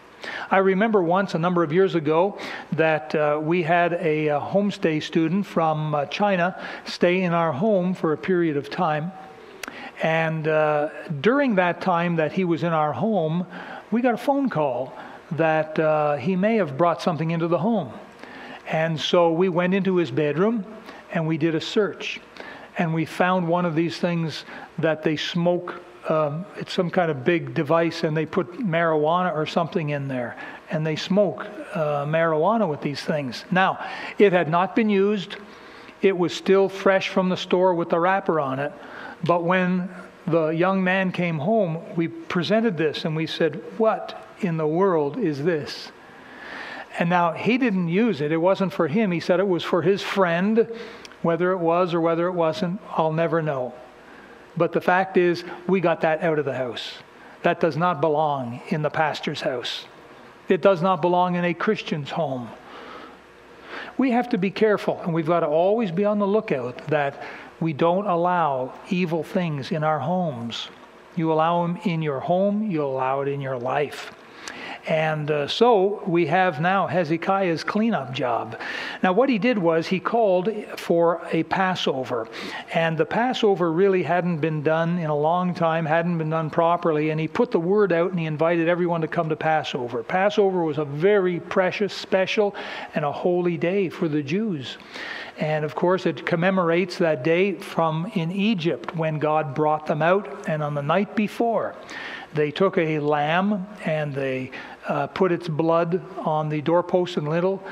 I 0.49 0.57
remember 0.57 1.01
once, 1.01 1.33
a 1.33 1.39
number 1.39 1.63
of 1.63 1.73
years 1.73 1.95
ago, 1.95 2.37
that 2.73 3.15
uh, 3.15 3.39
we 3.41 3.63
had 3.63 3.93
a, 3.93 4.27
a, 4.27 4.39
homestay 4.39 5.01
student 5.01 5.45
from 5.45 5.95
uh, 5.95 6.05
China 6.05 6.61
stay 6.85 7.23
in 7.23 7.33
our 7.33 7.51
home 7.51 7.93
for 7.93 8.13
a 8.13 8.17
period 8.17 8.55
of 8.55 8.69
time. 8.69 9.11
And 10.03 10.47
uh, 10.47 10.89
during 11.21 11.55
that 11.55 11.81
time 11.81 12.17
that 12.17 12.31
he 12.31 12.43
was 12.43 12.63
in 12.63 12.73
our 12.73 12.93
home, 12.93 13.47
we 13.89 14.01
got 14.01 14.13
a 14.13 14.17
phone 14.17 14.49
call 14.49 14.93
that 15.31 15.79
uh, 15.79 16.17
he 16.17 16.35
may 16.35 16.57
have 16.57 16.77
brought 16.77 17.01
something 17.01 17.31
into 17.31 17.47
the 17.47 17.59
home. 17.59 17.91
And 18.67 18.99
so 18.99 19.31
we 19.31 19.49
went 19.49 19.73
into 19.73 19.97
his 19.97 20.11
bedroom 20.11 20.65
and 21.11 21.27
we 21.27 21.37
did 21.37 21.55
a 21.55 21.61
search. 21.61 22.19
And 22.77 22.93
we 22.93 23.05
found 23.05 23.47
one 23.47 23.65
of 23.65 23.75
these 23.75 23.97
things 23.97 24.45
that 24.79 25.03
they 25.03 25.17
smoke. 25.17 25.81
Um, 26.09 26.45
it's 26.55 26.73
some 26.73 26.89
kind 26.89 27.11
of 27.11 27.23
big 27.23 27.53
device, 27.53 28.03
and 28.03 28.15
they 28.15 28.25
put 28.25 28.59
marijuana 28.59 29.33
or 29.35 29.45
something 29.45 29.89
in 29.89 30.07
there, 30.07 30.37
and 30.69 30.85
they 30.85 30.95
smoke 30.95 31.45
uh, 31.75 32.05
marijuana 32.05 32.67
with 32.67 32.81
these 32.81 33.01
things. 33.01 33.45
Now, 33.51 33.85
it 34.17 34.33
had 34.33 34.49
not 34.49 34.75
been 34.75 34.89
used. 34.89 35.35
It 36.01 36.17
was 36.17 36.33
still 36.33 36.69
fresh 36.69 37.09
from 37.09 37.29
the 37.29 37.37
store 37.37 37.75
with 37.75 37.89
the 37.89 37.99
wrapper 37.99 38.39
on 38.39 38.59
it. 38.59 38.71
But 39.23 39.43
when 39.43 39.89
the 40.25 40.49
young 40.49 40.83
man 40.83 41.11
came 41.11 41.37
home, 41.37 41.79
we 41.95 42.07
presented 42.07 42.77
this 42.77 43.05
and 43.05 43.15
we 43.15 43.27
said, 43.27 43.61
What 43.77 44.27
in 44.39 44.57
the 44.57 44.67
world 44.67 45.17
is 45.17 45.43
this? 45.43 45.91
And 46.99 47.09
now 47.09 47.31
he 47.31 47.57
didn't 47.57 47.87
use 47.87 48.21
it. 48.21 48.31
It 48.31 48.37
wasn't 48.37 48.73
for 48.73 48.87
him. 48.87 49.11
He 49.11 49.19
said 49.19 49.39
it 49.39 49.47
was 49.47 49.63
for 49.63 49.81
his 49.81 50.01
friend 50.01 50.67
whether 51.21 51.51
it 51.51 51.57
was 51.57 51.93
or 51.93 52.01
whether 52.01 52.27
it 52.27 52.33
wasn't, 52.33 52.79
I'll 52.91 53.13
never 53.13 53.41
know. 53.41 53.73
But 54.57 54.71
the 54.73 54.81
fact 54.81 55.17
is, 55.17 55.43
we 55.67 55.79
got 55.79 56.01
that 56.01 56.21
out 56.23 56.39
of 56.39 56.45
the 56.45 56.53
house. 56.53 56.93
That 57.43 57.59
does 57.59 57.77
not 57.77 58.01
belong 58.01 58.61
in 58.69 58.81
the 58.81 58.89
pastor's 58.89 59.41
house. 59.41 59.85
It 60.49 60.61
does 60.61 60.81
not 60.81 61.01
belong 61.01 61.35
in 61.35 61.45
a 61.45 61.53
Christian's 61.53 62.11
home. 62.11 62.49
We 63.97 64.11
have 64.11 64.29
to 64.29 64.37
be 64.37 64.51
careful, 64.51 64.99
and 65.03 65.13
we've 65.13 65.27
got 65.27 65.41
to 65.41 65.47
always 65.47 65.91
be 65.91 66.05
on 66.05 66.19
the 66.19 66.27
lookout 66.27 66.87
that 66.87 67.23
we 67.59 67.73
don't 67.73 68.07
allow 68.07 68.73
evil 68.89 69.23
things 69.23 69.71
in 69.71 69.83
our 69.83 69.99
homes. 69.99 70.69
You 71.15 71.31
allow 71.31 71.61
them 71.65 71.77
in 71.83 72.01
your 72.01 72.19
home, 72.19 72.69
you 72.69 72.83
allow 72.83 73.21
it 73.21 73.27
in 73.27 73.41
your 73.41 73.57
life. 73.57 74.11
And 74.87 75.29
uh, 75.29 75.47
so 75.47 76.01
we 76.07 76.25
have 76.27 76.59
now 76.59 76.87
Hezekiah's 76.87 77.63
cleanup 77.63 78.13
job. 78.13 78.59
Now, 79.03 79.13
what 79.13 79.29
he 79.29 79.37
did 79.37 79.57
was 79.57 79.85
he 79.87 79.99
called 79.99 80.49
for 80.75 81.21
a 81.31 81.43
Passover. 81.43 82.27
And 82.73 82.97
the 82.97 83.05
Passover 83.05 83.71
really 83.71 84.01
hadn't 84.01 84.37
been 84.37 84.63
done 84.63 84.97
in 84.97 85.09
a 85.09 85.15
long 85.15 85.53
time, 85.53 85.85
hadn't 85.85 86.17
been 86.17 86.31
done 86.31 86.49
properly. 86.49 87.11
And 87.11 87.19
he 87.19 87.27
put 87.27 87.51
the 87.51 87.59
word 87.59 87.93
out 87.93 88.09
and 88.09 88.19
he 88.19 88.25
invited 88.25 88.67
everyone 88.67 89.01
to 89.01 89.07
come 89.07 89.29
to 89.29 89.35
Passover. 89.35 90.03
Passover 90.03 90.63
was 90.63 90.79
a 90.79 90.85
very 90.85 91.39
precious, 91.39 91.93
special, 91.93 92.55
and 92.95 93.05
a 93.05 93.11
holy 93.11 93.57
day 93.57 93.89
for 93.89 94.07
the 94.07 94.23
Jews. 94.23 94.77
And 95.37 95.63
of 95.63 95.75
course, 95.75 96.05
it 96.05 96.25
commemorates 96.25 96.97
that 96.97 97.23
day 97.23 97.53
from 97.53 98.11
in 98.15 98.31
Egypt 98.31 98.95
when 98.95 99.19
God 99.19 99.55
brought 99.55 99.85
them 99.85 100.01
out, 100.01 100.47
and 100.47 100.61
on 100.61 100.73
the 100.73 100.81
night 100.81 101.15
before. 101.15 101.75
They 102.33 102.51
took 102.51 102.77
a 102.77 102.99
lamb 102.99 103.67
and 103.83 104.13
they 104.13 104.51
uh, 104.87 105.07
put 105.07 105.31
its 105.31 105.47
blood 105.47 106.01
on 106.19 106.49
the 106.49 106.61
doorpost 106.61 107.17
and 107.17 107.27
lintel, 107.27 107.63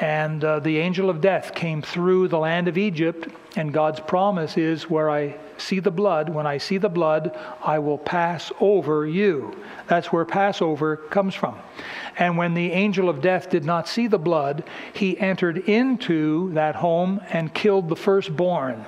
and 0.00 0.44
uh, 0.44 0.60
the 0.60 0.78
angel 0.78 1.10
of 1.10 1.20
death 1.20 1.54
came 1.54 1.82
through 1.82 2.28
the 2.28 2.38
land 2.38 2.68
of 2.68 2.78
Egypt. 2.78 3.28
And 3.56 3.72
God's 3.72 3.98
promise 3.98 4.56
is 4.56 4.88
where 4.88 5.10
I 5.10 5.36
see 5.56 5.80
the 5.80 5.90
blood, 5.90 6.28
when 6.28 6.46
I 6.46 6.58
see 6.58 6.78
the 6.78 6.88
blood, 6.88 7.36
I 7.64 7.80
will 7.80 7.98
pass 7.98 8.52
over 8.60 9.06
you. 9.06 9.56
That's 9.88 10.12
where 10.12 10.24
Passover 10.24 10.96
comes 10.96 11.34
from. 11.34 11.58
And 12.16 12.36
when 12.36 12.54
the 12.54 12.70
angel 12.70 13.08
of 13.08 13.20
death 13.20 13.50
did 13.50 13.64
not 13.64 13.88
see 13.88 14.06
the 14.06 14.18
blood, 14.18 14.62
he 14.92 15.18
entered 15.18 15.58
into 15.68 16.52
that 16.52 16.76
home 16.76 17.20
and 17.30 17.52
killed 17.52 17.88
the 17.88 17.96
firstborn. 17.96 18.84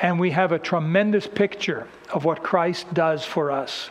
And 0.00 0.18
we 0.18 0.30
have 0.30 0.52
a 0.52 0.58
tremendous 0.58 1.26
picture 1.26 1.86
of 2.12 2.24
what 2.24 2.42
Christ 2.42 2.92
does 2.94 3.24
for 3.24 3.50
us 3.50 3.90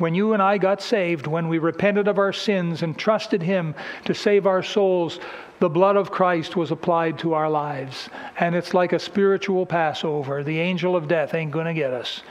when 0.00 0.14
you 0.14 0.32
and 0.32 0.42
I 0.42 0.56
got 0.56 0.80
saved, 0.80 1.26
when 1.26 1.48
we 1.48 1.58
repented 1.58 2.08
of 2.08 2.18
our 2.18 2.32
sins 2.32 2.82
and 2.82 2.96
trusted 2.96 3.42
Him 3.42 3.74
to 4.06 4.14
save 4.14 4.46
our 4.46 4.62
souls, 4.62 5.20
the 5.58 5.68
blood 5.68 5.96
of 5.96 6.10
Christ 6.10 6.56
was 6.56 6.70
applied 6.70 7.18
to 7.18 7.34
our 7.34 7.50
lives. 7.50 8.08
And 8.38 8.54
it's 8.54 8.72
like 8.72 8.94
a 8.94 8.98
spiritual 8.98 9.66
Passover. 9.66 10.42
The 10.42 10.58
angel 10.58 10.96
of 10.96 11.06
death 11.06 11.34
ain't 11.34 11.50
going 11.50 11.66
to 11.66 11.74
get 11.74 11.92
us 11.92 12.22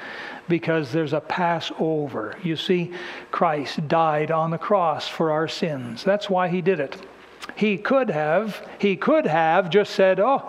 because 0.47 0.91
there's 0.91 1.13
a 1.13 1.21
Passover. 1.21 2.35
You 2.41 2.55
see, 2.55 2.91
Christ 3.29 3.87
died 3.87 4.31
on 4.31 4.49
the 4.49 4.57
cross 4.57 5.07
for 5.07 5.31
our 5.31 5.47
sins. 5.47 6.03
That's 6.03 6.27
why 6.27 6.47
He 6.47 6.61
did 6.61 6.79
it. 6.79 6.97
He 7.55 7.77
could 7.77 8.09
have, 8.09 8.67
He 8.79 8.95
could 8.95 9.27
have 9.27 9.69
just 9.69 9.93
said, 9.93 10.19
Oh, 10.19 10.43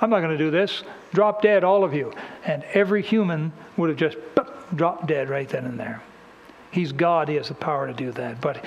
I'm 0.00 0.08
not 0.08 0.20
going 0.20 0.36
to 0.36 0.42
do 0.42 0.50
this. 0.50 0.84
Drop 1.12 1.42
dead, 1.42 1.64
all 1.64 1.84
of 1.84 1.92
you. 1.92 2.14
And 2.46 2.64
every 2.72 3.02
human 3.02 3.52
would 3.76 3.90
have 3.90 3.98
just 3.98 4.16
dropped 4.74 5.06
dead 5.06 5.28
right 5.28 5.48
then 5.48 5.66
and 5.66 5.78
there. 5.78 6.02
He's 6.70 6.92
God. 6.92 7.28
He 7.28 7.34
has 7.36 7.48
the 7.48 7.54
power 7.54 7.86
to 7.86 7.92
do 7.92 8.12
that. 8.12 8.40
But 8.40 8.64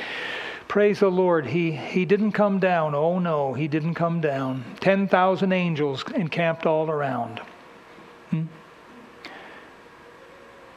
praise 0.67 0.99
the 0.99 1.09
Lord, 1.09 1.45
he, 1.45 1.71
he 1.71 2.05
didn't 2.05 2.33
come 2.33 2.59
down. 2.59 2.95
Oh, 2.95 3.19
no, 3.19 3.53
he 3.53 3.67
didn't 3.67 3.95
come 3.95 4.21
down. 4.21 4.63
10,000 4.81 5.51
angels 5.51 6.03
encamped 6.15 6.65
all 6.65 6.89
around. 6.89 7.39
Hmm? 8.29 8.43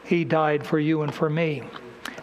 He 0.05 0.25
died 0.25 0.65
for 0.67 0.79
you 0.79 1.03
and 1.03 1.13
for 1.13 1.29
me. 1.29 1.63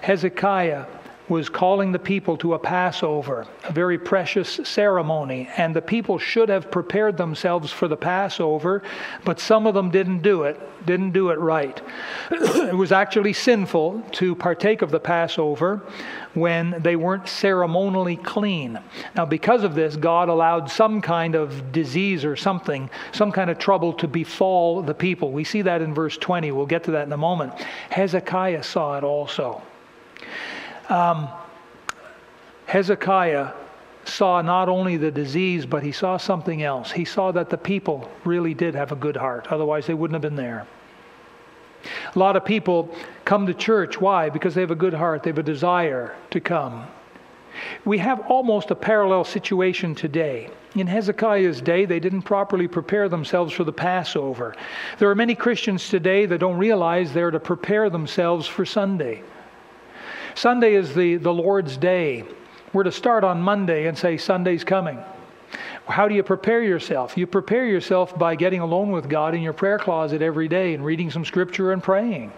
Hezekiah 0.01 0.85
was 1.29 1.47
calling 1.47 1.91
the 1.91 1.99
people 1.99 2.35
to 2.37 2.53
a 2.53 2.59
Passover, 2.59 3.47
a 3.63 3.71
very 3.71 3.97
precious 3.97 4.59
ceremony, 4.65 5.49
and 5.55 5.73
the 5.73 5.81
people 5.81 6.17
should 6.17 6.49
have 6.49 6.69
prepared 6.69 7.15
themselves 7.15 7.71
for 7.71 7.87
the 7.87 7.95
Passover, 7.95 8.83
but 9.23 9.39
some 9.39 9.65
of 9.65 9.73
them 9.73 9.89
didn't 9.89 10.19
do 10.19 10.43
it, 10.43 10.59
didn't 10.85 11.11
do 11.11 11.29
it 11.29 11.39
right. 11.39 11.81
it 12.31 12.75
was 12.75 12.91
actually 12.91 13.31
sinful 13.31 14.03
to 14.11 14.35
partake 14.35 14.81
of 14.81 14.91
the 14.91 14.99
Passover 14.99 15.81
when 16.33 16.75
they 16.79 16.97
weren't 16.97 17.29
ceremonially 17.29 18.17
clean. 18.17 18.77
Now, 19.15 19.25
because 19.25 19.63
of 19.63 19.75
this, 19.75 19.95
God 19.95 20.27
allowed 20.27 20.69
some 20.69 21.01
kind 21.01 21.35
of 21.35 21.71
disease 21.71 22.25
or 22.25 22.35
something, 22.35 22.89
some 23.13 23.31
kind 23.31 23.49
of 23.49 23.57
trouble 23.57 23.93
to 23.93 24.07
befall 24.09 24.81
the 24.81 24.93
people. 24.93 25.31
We 25.31 25.45
see 25.45 25.61
that 25.61 25.81
in 25.81 25.93
verse 25.93 26.17
20. 26.17 26.51
We'll 26.51 26.65
get 26.65 26.83
to 26.85 26.91
that 26.91 27.07
in 27.07 27.13
a 27.13 27.17
moment. 27.17 27.53
Hezekiah 27.91 28.63
saw 28.63 28.97
it 28.97 29.05
also. 29.05 29.61
Um, 30.89 31.29
Hezekiah 32.65 33.51
saw 34.05 34.41
not 34.41 34.69
only 34.69 34.97
the 34.97 35.11
disease, 35.11 35.65
but 35.65 35.83
he 35.83 35.91
saw 35.91 36.17
something 36.17 36.63
else. 36.63 36.91
He 36.91 37.05
saw 37.05 37.31
that 37.31 37.49
the 37.49 37.57
people 37.57 38.09
really 38.25 38.53
did 38.53 38.75
have 38.75 38.91
a 38.91 38.95
good 38.95 39.15
heart, 39.15 39.47
otherwise, 39.49 39.87
they 39.87 39.93
wouldn't 39.93 40.15
have 40.15 40.21
been 40.21 40.35
there. 40.35 40.67
A 42.15 42.19
lot 42.19 42.35
of 42.35 42.45
people 42.45 42.95
come 43.25 43.45
to 43.47 43.53
church. 43.53 43.99
Why? 43.99 44.29
Because 44.29 44.55
they 44.55 44.61
have 44.61 44.71
a 44.71 44.75
good 44.75 44.93
heart, 44.93 45.23
they 45.23 45.29
have 45.29 45.37
a 45.37 45.43
desire 45.43 46.15
to 46.31 46.39
come. 46.39 46.87
We 47.85 47.97
have 47.99 48.21
almost 48.21 48.71
a 48.71 48.75
parallel 48.75 49.23
situation 49.23 49.93
today. 49.93 50.49
In 50.75 50.87
Hezekiah's 50.87 51.61
day, 51.61 51.85
they 51.85 51.99
didn't 51.99 52.23
properly 52.23 52.67
prepare 52.67 53.09
themselves 53.09 53.53
for 53.53 53.63
the 53.63 53.73
Passover. 53.73 54.55
There 54.97 55.09
are 55.09 55.15
many 55.15 55.35
Christians 55.35 55.87
today 55.87 56.25
that 56.25 56.39
don't 56.39 56.57
realize 56.57 57.13
they're 57.13 57.29
to 57.29 57.39
prepare 57.39 57.89
themselves 57.89 58.47
for 58.47 58.65
Sunday. 58.65 59.21
Sunday 60.35 60.75
is 60.75 60.93
the, 60.93 61.17
the 61.17 61.33
Lord's 61.33 61.77
day. 61.77 62.23
We're 62.73 62.83
to 62.83 62.91
start 62.91 63.23
on 63.23 63.41
Monday 63.41 63.87
and 63.87 63.97
say, 63.97 64.17
Sunday's 64.17 64.63
coming. 64.63 64.97
How 65.87 66.07
do 66.07 66.15
you 66.15 66.23
prepare 66.23 66.63
yourself? 66.63 67.17
You 67.17 67.27
prepare 67.27 67.65
yourself 67.65 68.17
by 68.17 68.35
getting 68.35 68.61
alone 68.61 68.91
with 68.91 69.09
God 69.09 69.35
in 69.35 69.41
your 69.41 69.53
prayer 69.53 69.77
closet 69.77 70.21
every 70.21 70.47
day 70.47 70.73
and 70.73 70.83
reading 70.83 71.11
some 71.11 71.25
scripture 71.25 71.73
and 71.73 71.83
praying. 71.83 72.31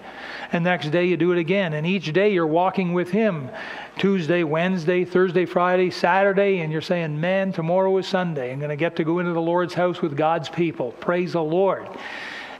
And 0.51 0.63
next 0.63 0.89
day 0.89 1.05
you 1.05 1.15
do 1.15 1.31
it 1.31 1.37
again. 1.37 1.73
And 1.73 1.85
each 1.85 2.11
day 2.11 2.33
you're 2.33 2.47
walking 2.47 2.93
with 2.93 3.11
Him 3.11 3.49
Tuesday, 3.97 4.43
Wednesday, 4.43 5.05
Thursday, 5.05 5.45
Friday, 5.45 5.91
Saturday, 5.91 6.59
and 6.59 6.71
you're 6.71 6.81
saying, 6.81 7.19
Man, 7.19 7.53
tomorrow 7.53 7.95
is 7.97 8.07
Sunday. 8.07 8.51
I'm 8.51 8.59
going 8.59 8.69
to 8.69 8.75
get 8.75 8.95
to 8.95 9.03
go 9.03 9.19
into 9.19 9.33
the 9.33 9.41
Lord's 9.41 9.75
house 9.75 10.01
with 10.01 10.17
God's 10.17 10.49
people. 10.49 10.91
Praise 10.93 11.33
the 11.33 11.43
Lord. 11.43 11.87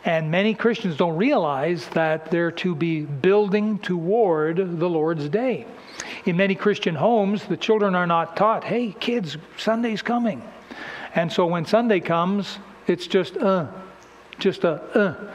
And 0.05 0.29
many 0.29 0.53
Christians 0.53 0.97
don't 0.97 1.17
realize 1.17 1.87
that 1.89 2.29
they're 2.29 2.51
to 2.51 2.75
be 2.75 3.01
building 3.01 3.79
toward 3.79 4.79
the 4.79 4.87
Lord's 4.87 5.27
day. 5.27 5.65
In 6.25 6.37
many 6.37 6.53
Christian 6.53 6.93
homes, 6.93 7.43
the 7.45 7.57
children 7.57 7.95
are 7.95 8.05
not 8.05 8.37
taught, 8.37 8.63
hey, 8.63 8.95
kids, 8.99 9.37
Sunday's 9.57 10.03
coming. 10.03 10.43
And 11.15 11.31
so 11.31 11.47
when 11.47 11.65
Sunday 11.65 11.99
comes, 12.01 12.59
it's 12.85 13.07
just, 13.07 13.35
uh, 13.37 13.67
just 14.37 14.63
a, 14.63 14.73
uh. 14.97 15.31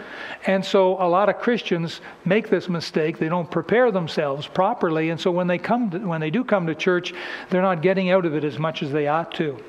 And 0.47 0.65
so 0.65 0.93
a 1.03 1.09
lot 1.09 1.29
of 1.29 1.39
Christians 1.39 2.01
make 2.25 2.49
this 2.49 2.69
mistake. 2.69 3.19
They 3.19 3.29
don't 3.29 3.51
prepare 3.51 3.91
themselves 3.91 4.47
properly. 4.47 5.11
And 5.11 5.21
so 5.21 5.31
when 5.31 5.49
they, 5.49 5.59
come 5.59 5.91
to, 5.91 5.99
when 5.99 6.21
they 6.21 6.31
do 6.31 6.45
come 6.45 6.67
to 6.69 6.75
church, 6.75 7.13
they're 7.51 7.61
not 7.61 7.83
getting 7.83 8.11
out 8.11 8.25
of 8.25 8.35
it 8.35 8.45
as 8.45 8.59
much 8.59 8.83
as 8.83 8.93
they 8.93 9.09
ought 9.09 9.35
to. 9.35 9.63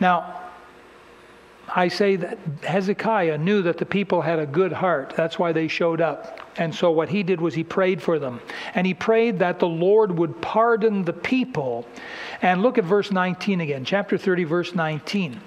Now, 0.00 0.43
I 1.68 1.88
say 1.88 2.16
that 2.16 2.38
Hezekiah 2.62 3.38
knew 3.38 3.62
that 3.62 3.78
the 3.78 3.86
people 3.86 4.22
had 4.22 4.38
a 4.38 4.46
good 4.46 4.72
heart. 4.72 5.14
That's 5.16 5.38
why 5.38 5.52
they 5.52 5.68
showed 5.68 6.00
up. 6.00 6.40
And 6.56 6.74
so 6.74 6.90
what 6.90 7.08
he 7.08 7.22
did 7.22 7.40
was 7.40 7.54
he 7.54 7.64
prayed 7.64 8.02
for 8.02 8.18
them. 8.18 8.40
And 8.74 8.86
he 8.86 8.94
prayed 8.94 9.38
that 9.38 9.58
the 9.58 9.68
Lord 9.68 10.16
would 10.18 10.40
pardon 10.40 11.04
the 11.04 11.12
people. 11.12 11.86
And 12.42 12.62
look 12.62 12.78
at 12.78 12.84
verse 12.84 13.10
19 13.10 13.60
again, 13.60 13.84
chapter 13.84 14.18
30, 14.18 14.44
verse 14.44 14.74
19 14.74 15.40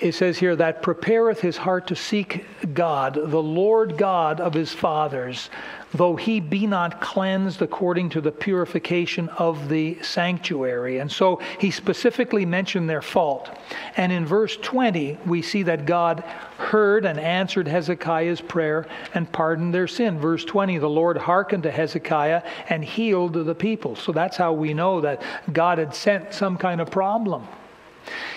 it 0.00 0.14
says 0.14 0.38
here 0.38 0.56
that 0.56 0.82
prepareth 0.82 1.40
his 1.40 1.58
heart 1.58 1.86
to 1.88 1.96
seek 1.96 2.46
God, 2.74 3.14
the 3.14 3.42
Lord 3.42 3.98
God 3.98 4.40
of 4.40 4.54
his 4.54 4.72
fathers, 4.72 5.50
though 5.92 6.16
he 6.16 6.40
be 6.40 6.66
not 6.66 7.00
cleansed 7.00 7.60
according 7.60 8.08
to 8.10 8.20
the 8.20 8.32
purification 8.32 9.28
of 9.30 9.68
the 9.68 10.02
sanctuary. 10.02 10.98
And 10.98 11.10
so 11.10 11.40
he 11.58 11.70
specifically 11.70 12.46
mentioned 12.46 12.88
their 12.88 13.02
fault. 13.02 13.50
And 13.96 14.10
in 14.10 14.24
verse 14.24 14.56
20, 14.56 15.18
we 15.26 15.42
see 15.42 15.64
that 15.64 15.84
God 15.84 16.20
heard 16.56 17.04
and 17.04 17.18
answered 17.18 17.68
Hezekiah's 17.68 18.40
prayer 18.40 18.86
and 19.12 19.30
pardoned 19.30 19.74
their 19.74 19.88
sin. 19.88 20.18
Verse 20.18 20.44
20, 20.44 20.78
the 20.78 20.88
Lord 20.88 21.18
hearkened 21.18 21.64
to 21.64 21.70
Hezekiah 21.70 22.42
and 22.68 22.84
healed 22.84 23.34
the 23.34 23.54
people. 23.54 23.96
So 23.96 24.12
that's 24.12 24.36
how 24.36 24.52
we 24.52 24.72
know 24.72 25.00
that 25.02 25.22
God 25.52 25.78
had 25.78 25.94
sent 25.94 26.32
some 26.32 26.56
kind 26.56 26.80
of 26.80 26.90
problem. 26.90 27.46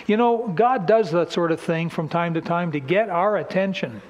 You 0.07 0.17
know, 0.17 0.47
God 0.55 0.85
does 0.85 1.11
that 1.11 1.31
sort 1.31 1.51
of 1.51 1.59
thing 1.59 1.89
from 1.89 2.09
time 2.09 2.33
to 2.33 2.41
time 2.41 2.71
to 2.73 2.79
get 2.79 3.09
our 3.09 3.37
attention. 3.37 4.01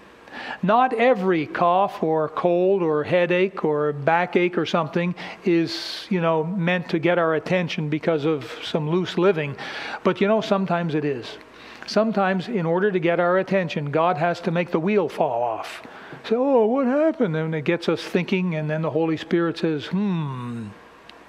Not 0.63 0.93
every 0.93 1.45
cough 1.45 2.01
or 2.01 2.29
cold 2.29 2.81
or 2.81 3.03
headache 3.03 3.63
or 3.63 3.93
backache 3.93 4.57
or 4.57 4.65
something 4.65 5.13
is, 5.45 6.07
you 6.09 6.21
know, 6.21 6.43
meant 6.43 6.89
to 6.89 6.99
get 6.99 7.19
our 7.19 7.35
attention 7.35 7.89
because 7.89 8.25
of 8.25 8.51
some 8.63 8.89
loose 8.89 9.17
living. 9.17 9.55
But 10.03 10.21
you 10.21 10.27
know, 10.27 10.41
sometimes 10.41 10.95
it 10.95 11.05
is. 11.05 11.37
Sometimes, 11.85 12.47
in 12.47 12.65
order 12.65 12.91
to 12.91 12.99
get 12.99 13.19
our 13.19 13.37
attention, 13.37 13.91
God 13.91 14.17
has 14.17 14.39
to 14.41 14.51
make 14.51 14.71
the 14.71 14.79
wheel 14.79 15.09
fall 15.09 15.43
off. 15.43 15.85
So, 16.23 16.37
oh, 16.41 16.65
what 16.65 16.87
happened? 16.87 17.35
And 17.35 17.53
it 17.53 17.65
gets 17.65 17.89
us 17.89 18.01
thinking, 18.01 18.55
and 18.55 18.69
then 18.69 18.81
the 18.81 18.89
Holy 18.89 19.17
Spirit 19.17 19.57
says, 19.57 19.87
hmm, 19.87 20.67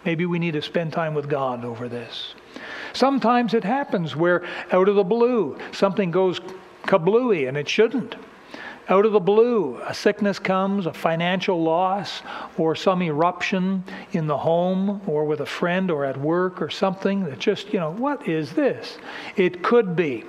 maybe 0.04 0.26
we 0.26 0.38
need 0.38 0.52
to 0.52 0.62
spend 0.62 0.92
time 0.92 1.14
with 1.14 1.28
God 1.28 1.64
over 1.64 1.88
this. 1.88 2.34
Sometimes 2.94 3.52
it 3.52 3.64
happens 3.64 4.16
where 4.16 4.44
out 4.72 4.88
of 4.88 4.94
the 4.94 5.04
blue 5.04 5.58
something 5.72 6.10
goes 6.10 6.40
kablooey 6.84 7.48
and 7.48 7.56
it 7.56 7.68
shouldn't. 7.68 8.16
Out 8.88 9.06
of 9.06 9.12
the 9.12 9.20
blue, 9.20 9.80
a 9.86 9.94
sickness 9.94 10.38
comes, 10.38 10.84
a 10.84 10.92
financial 10.92 11.62
loss, 11.62 12.22
or 12.58 12.76
some 12.76 13.00
eruption 13.02 13.82
in 14.12 14.26
the 14.26 14.36
home 14.36 15.00
or 15.06 15.24
with 15.24 15.40
a 15.40 15.46
friend 15.46 15.90
or 15.90 16.04
at 16.04 16.18
work 16.18 16.60
or 16.60 16.68
something 16.68 17.24
that 17.24 17.38
just, 17.38 17.72
you 17.72 17.80
know, 17.80 17.92
what 17.92 18.28
is 18.28 18.52
this? 18.52 18.98
It 19.36 19.62
could 19.62 19.96
be. 19.96 20.24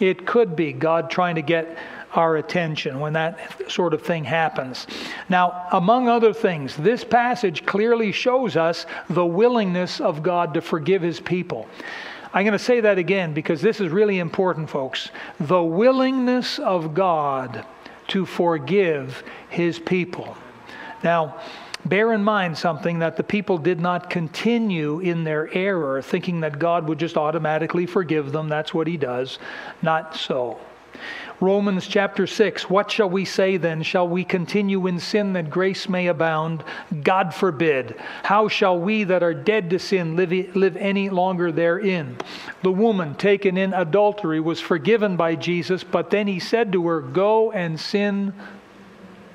It 0.00 0.26
could 0.26 0.56
be 0.56 0.72
God 0.72 1.10
trying 1.10 1.34
to 1.34 1.42
get 1.42 1.76
our 2.14 2.36
attention 2.36 3.00
when 3.00 3.12
that 3.12 3.70
sort 3.70 3.94
of 3.94 4.02
thing 4.02 4.24
happens. 4.24 4.86
Now, 5.28 5.66
among 5.72 6.08
other 6.08 6.32
things, 6.32 6.76
this 6.76 7.04
passage 7.04 7.66
clearly 7.66 8.12
shows 8.12 8.56
us 8.56 8.86
the 9.10 9.26
willingness 9.26 10.00
of 10.00 10.22
God 10.22 10.54
to 10.54 10.60
forgive 10.60 11.02
his 11.02 11.20
people. 11.20 11.68
I'm 12.32 12.44
going 12.44 12.52
to 12.52 12.58
say 12.58 12.80
that 12.80 12.98
again 12.98 13.32
because 13.32 13.60
this 13.60 13.80
is 13.80 13.90
really 13.90 14.18
important, 14.18 14.68
folks. 14.68 15.10
The 15.40 15.62
willingness 15.62 16.58
of 16.58 16.94
God 16.94 17.64
to 18.08 18.26
forgive 18.26 19.22
his 19.48 19.78
people. 19.78 20.36
Now, 21.02 21.40
bear 21.84 22.12
in 22.12 22.22
mind 22.22 22.58
something 22.58 22.98
that 22.98 23.16
the 23.16 23.22
people 23.22 23.58
did 23.58 23.80
not 23.80 24.10
continue 24.10 25.00
in 25.00 25.24
their 25.24 25.52
error, 25.54 26.02
thinking 26.02 26.40
that 26.40 26.58
God 26.58 26.88
would 26.88 26.98
just 26.98 27.16
automatically 27.16 27.86
forgive 27.86 28.32
them. 28.32 28.48
That's 28.48 28.74
what 28.74 28.86
he 28.86 28.96
does. 28.96 29.38
Not 29.82 30.16
so. 30.16 30.58
Romans 31.40 31.86
chapter 31.86 32.26
6 32.26 32.68
What 32.68 32.90
shall 32.90 33.08
we 33.08 33.24
say 33.24 33.56
then? 33.56 33.82
Shall 33.82 34.08
we 34.08 34.24
continue 34.24 34.86
in 34.86 34.98
sin 34.98 35.34
that 35.34 35.50
grace 35.50 35.88
may 35.88 36.08
abound? 36.08 36.64
God 37.02 37.32
forbid. 37.32 37.94
How 38.24 38.48
shall 38.48 38.78
we 38.78 39.04
that 39.04 39.22
are 39.22 39.34
dead 39.34 39.70
to 39.70 39.78
sin 39.78 40.16
live, 40.16 40.32
live 40.56 40.76
any 40.76 41.10
longer 41.10 41.52
therein? 41.52 42.16
The 42.62 42.72
woman 42.72 43.14
taken 43.14 43.56
in 43.56 43.72
adultery 43.72 44.40
was 44.40 44.60
forgiven 44.60 45.16
by 45.16 45.36
Jesus, 45.36 45.84
but 45.84 46.10
then 46.10 46.26
he 46.26 46.40
said 46.40 46.72
to 46.72 46.86
her, 46.88 47.00
Go 47.00 47.52
and 47.52 47.78
sin 47.78 48.34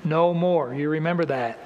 no 0.04 0.34
more. 0.34 0.74
You 0.74 0.90
remember 0.90 1.24
that. 1.24 1.58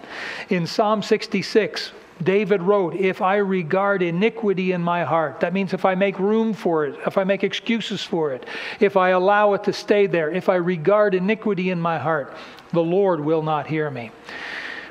In 0.51 0.69
Psalm 0.69 1.03
66, 1.03 1.91
David 2.23 2.63
wrote, 2.63 2.95
If 2.95 3.23
I 3.23 3.37
regard 3.37 4.03
iniquity 4.03 4.73
in 4.73 4.83
my 4.83 5.05
heart, 5.05 5.41
that 5.41 5.53
means 5.53 5.73
if 5.73 5.85
I 5.85 5.95
make 5.95 6.19
room 6.19 6.53
for 6.53 6.87
it, 6.87 6.99
if 7.07 7.17
I 7.17 7.25
make 7.25 7.45
excuses 7.45 8.03
for 8.03 8.33
it, 8.33 8.47
if 8.81 8.97
I 8.97 9.11
allow 9.11 9.55
it 9.55 9.65
to 9.65 9.73
stay 9.73 10.07
there, 10.07 10.31
if 10.31 10.49
I 10.49 10.57
regard 10.57 11.15
iniquity 11.15 11.71
in 11.71 11.81
my 11.81 11.99
heart, 11.99 12.35
the 12.73 12.83
Lord 12.83 13.21
will 13.21 13.43
not 13.43 13.67
hear 13.67 13.91
me. 13.91 14.11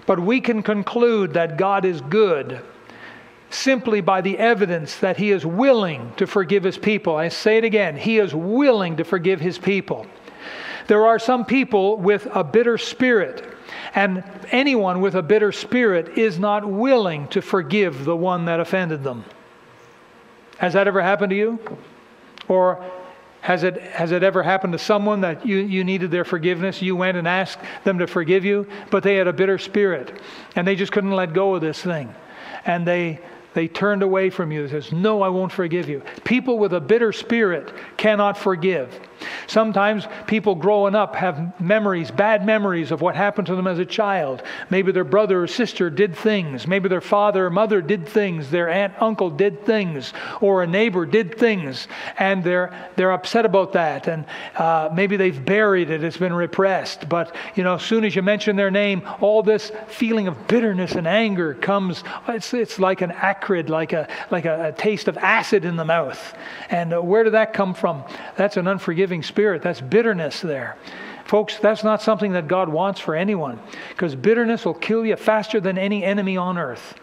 But 0.06 0.20
we 0.20 0.40
can 0.40 0.64
conclude 0.64 1.34
that 1.34 1.58
God 1.58 1.84
is 1.84 2.00
good 2.02 2.62
simply 3.50 4.02
by 4.02 4.22
the 4.22 4.38
evidence 4.38 4.98
that 4.98 5.18
he 5.18 5.32
is 5.32 5.46
willing 5.46 6.14
to 6.18 6.28
forgive 6.28 6.64
his 6.64 6.78
people. 6.78 7.16
I 7.16 7.30
say 7.30 7.58
it 7.58 7.64
again, 7.64 7.98
he 7.98 8.20
is 8.20 8.34
willing 8.34 8.98
to 8.98 9.04
forgive 9.04 9.40
his 9.40 9.58
people. 9.58 10.06
There 10.88 11.06
are 11.06 11.20
some 11.20 11.46
people 11.46 11.98
with 11.98 12.28
a 12.34 12.44
bitter 12.44 12.78
spirit, 12.78 13.46
and 13.96 14.24
anyone 14.52 15.02
with 15.02 15.16
a 15.16 15.22
bitter 15.22 15.52
spirit 15.52 16.18
is 16.18 16.40
not 16.40 16.68
willing 16.68 17.28
to 17.30 17.42
forgive 17.42 18.06
the 18.06 18.16
one 18.16 18.46
that 18.46 18.60
offended 18.60 19.04
them. 19.04 19.26
Has 20.58 20.74
that 20.74 20.88
ever 20.88 21.02
happened 21.02 21.30
to 21.32 21.36
you? 21.36 21.60
Or 22.48 22.84
has 23.42 23.64
it, 23.64 23.82
has 23.82 24.12
it 24.12 24.24
ever 24.24 24.44
happened 24.44 24.74
to 24.74 24.80
someone 24.80 25.22
that 25.22 25.46
you, 25.46 25.58
you 25.58 25.84
needed 25.84 26.12
their 26.12 26.26
forgiveness? 26.26 26.82
You 26.82 26.96
went 26.96 27.18
and 27.18 27.28
asked 27.28 27.60
them 27.84 28.00
to 28.00 28.08
forgive 28.08 28.44
you, 28.44 28.68
but 28.90 29.04
they 29.04 29.16
had 29.16 29.28
a 29.28 29.34
bitter 29.34 29.58
spirit 29.58 30.20
and 30.56 30.68
they 30.68 30.76
just 30.76 30.92
couldn't 30.92 31.12
let 31.12 31.34
go 31.34 31.56
of 31.56 31.62
this 31.62 31.82
thing. 31.82 32.14
And 32.66 32.86
they, 32.86 33.20
they 33.54 33.68
turned 33.68 34.04
away 34.04 34.30
from 34.30 34.52
you. 34.52 34.68
They 34.68 34.82
says, 34.82 34.92
No, 34.92 35.22
I 35.22 35.30
won't 35.30 35.52
forgive 35.52 35.88
you. 35.88 36.02
People 36.24 36.60
with 36.60 36.74
a 36.74 36.82
bitter 36.82 37.14
spirit 37.14 37.72
cannot 37.96 38.38
forgive. 38.38 39.00
Sometimes 39.48 40.08
people 40.28 40.56
growing 40.56 40.96
up 40.96 41.16
have 41.16 41.60
memories, 41.60 42.12
bad 42.12 42.46
memories 42.46 42.92
of 42.92 43.02
what 43.02 43.16
happened 43.16 43.48
to 43.48 43.56
them 43.56 43.68
as 43.68 43.80
a 43.80 43.86
child. 43.86 44.44
Maybe 44.70 44.92
their 44.92 45.04
brother 45.04 45.44
or 45.44 45.48
sister 45.48 45.90
did 45.90 46.16
things. 46.16 46.68
Maybe 46.68 46.90
their 46.90 47.02
father 47.02 47.46
or 47.46 47.50
mother 47.50 47.82
did 47.82 48.08
things. 48.08 48.52
Their 48.52 48.70
aunt, 48.70 48.94
uncle 49.02 49.30
did 49.30 49.66
things. 49.66 50.14
Or 50.42 50.64
a 50.64 50.68
neighbor 50.68 51.06
did 51.06 51.38
things. 51.38 51.88
And 52.18 52.44
they're, 52.44 52.92
they're 52.96 53.12
upset 53.12 53.46
about 53.46 53.74
that. 53.74 54.08
And 54.08 54.26
uh, 54.56 54.90
maybe 54.94 55.18
they've 55.18 55.44
buried 55.44 55.90
it. 55.90 56.04
It's 56.04 56.18
been 56.18 56.34
repressed. 56.34 57.10
But, 57.10 57.36
you 57.56 57.64
know, 57.64 57.76
as 57.76 57.84
soon 57.84 58.04
as 58.04 58.16
you 58.16 58.22
mention 58.22 58.56
their 58.56 58.72
name, 58.72 59.02
all 59.22 59.42
this 59.44 59.72
feeling 59.88 60.28
of 60.28 60.48
bitterness 60.48 60.94
and 60.94 61.08
anger 61.08 61.54
comes. 61.54 62.04
It's, 62.28 62.54
it's 62.54 62.80
like 62.80 63.02
an 63.02 63.12
acrid, 63.12 63.70
like, 63.70 63.94
a, 63.94 64.08
like 64.30 64.46
a, 64.46 64.68
a 64.68 64.72
taste 64.74 65.08
of 65.08 65.18
acid 65.18 65.66
in 65.66 65.76
the 65.76 65.86
mouth. 65.86 66.36
And 66.70 66.94
uh, 66.94 67.02
where 67.02 67.24
did 67.24 67.34
that 67.34 67.54
come 67.54 67.74
from? 67.74 68.04
That's 68.36 68.58
an 68.58 68.68
unforgiving 68.68 69.07
spirit. 69.24 69.62
That's 69.62 69.82
bitterness 69.82 70.42
there. 70.42 70.78
Folks, 71.26 71.58
that's 71.60 71.84
not 71.84 72.02
something 72.02 72.32
that 72.34 72.48
God 72.48 72.70
wants 72.70 73.02
for 73.02 73.14
anyone 73.14 73.60
because 73.90 74.16
bitterness 74.16 74.64
will 74.64 74.74
kill 74.74 75.06
you 75.06 75.16
faster 75.18 75.60
than 75.60 75.78
any 75.78 76.04
enemy 76.04 76.38
on 76.38 76.58
earth. 76.58 76.96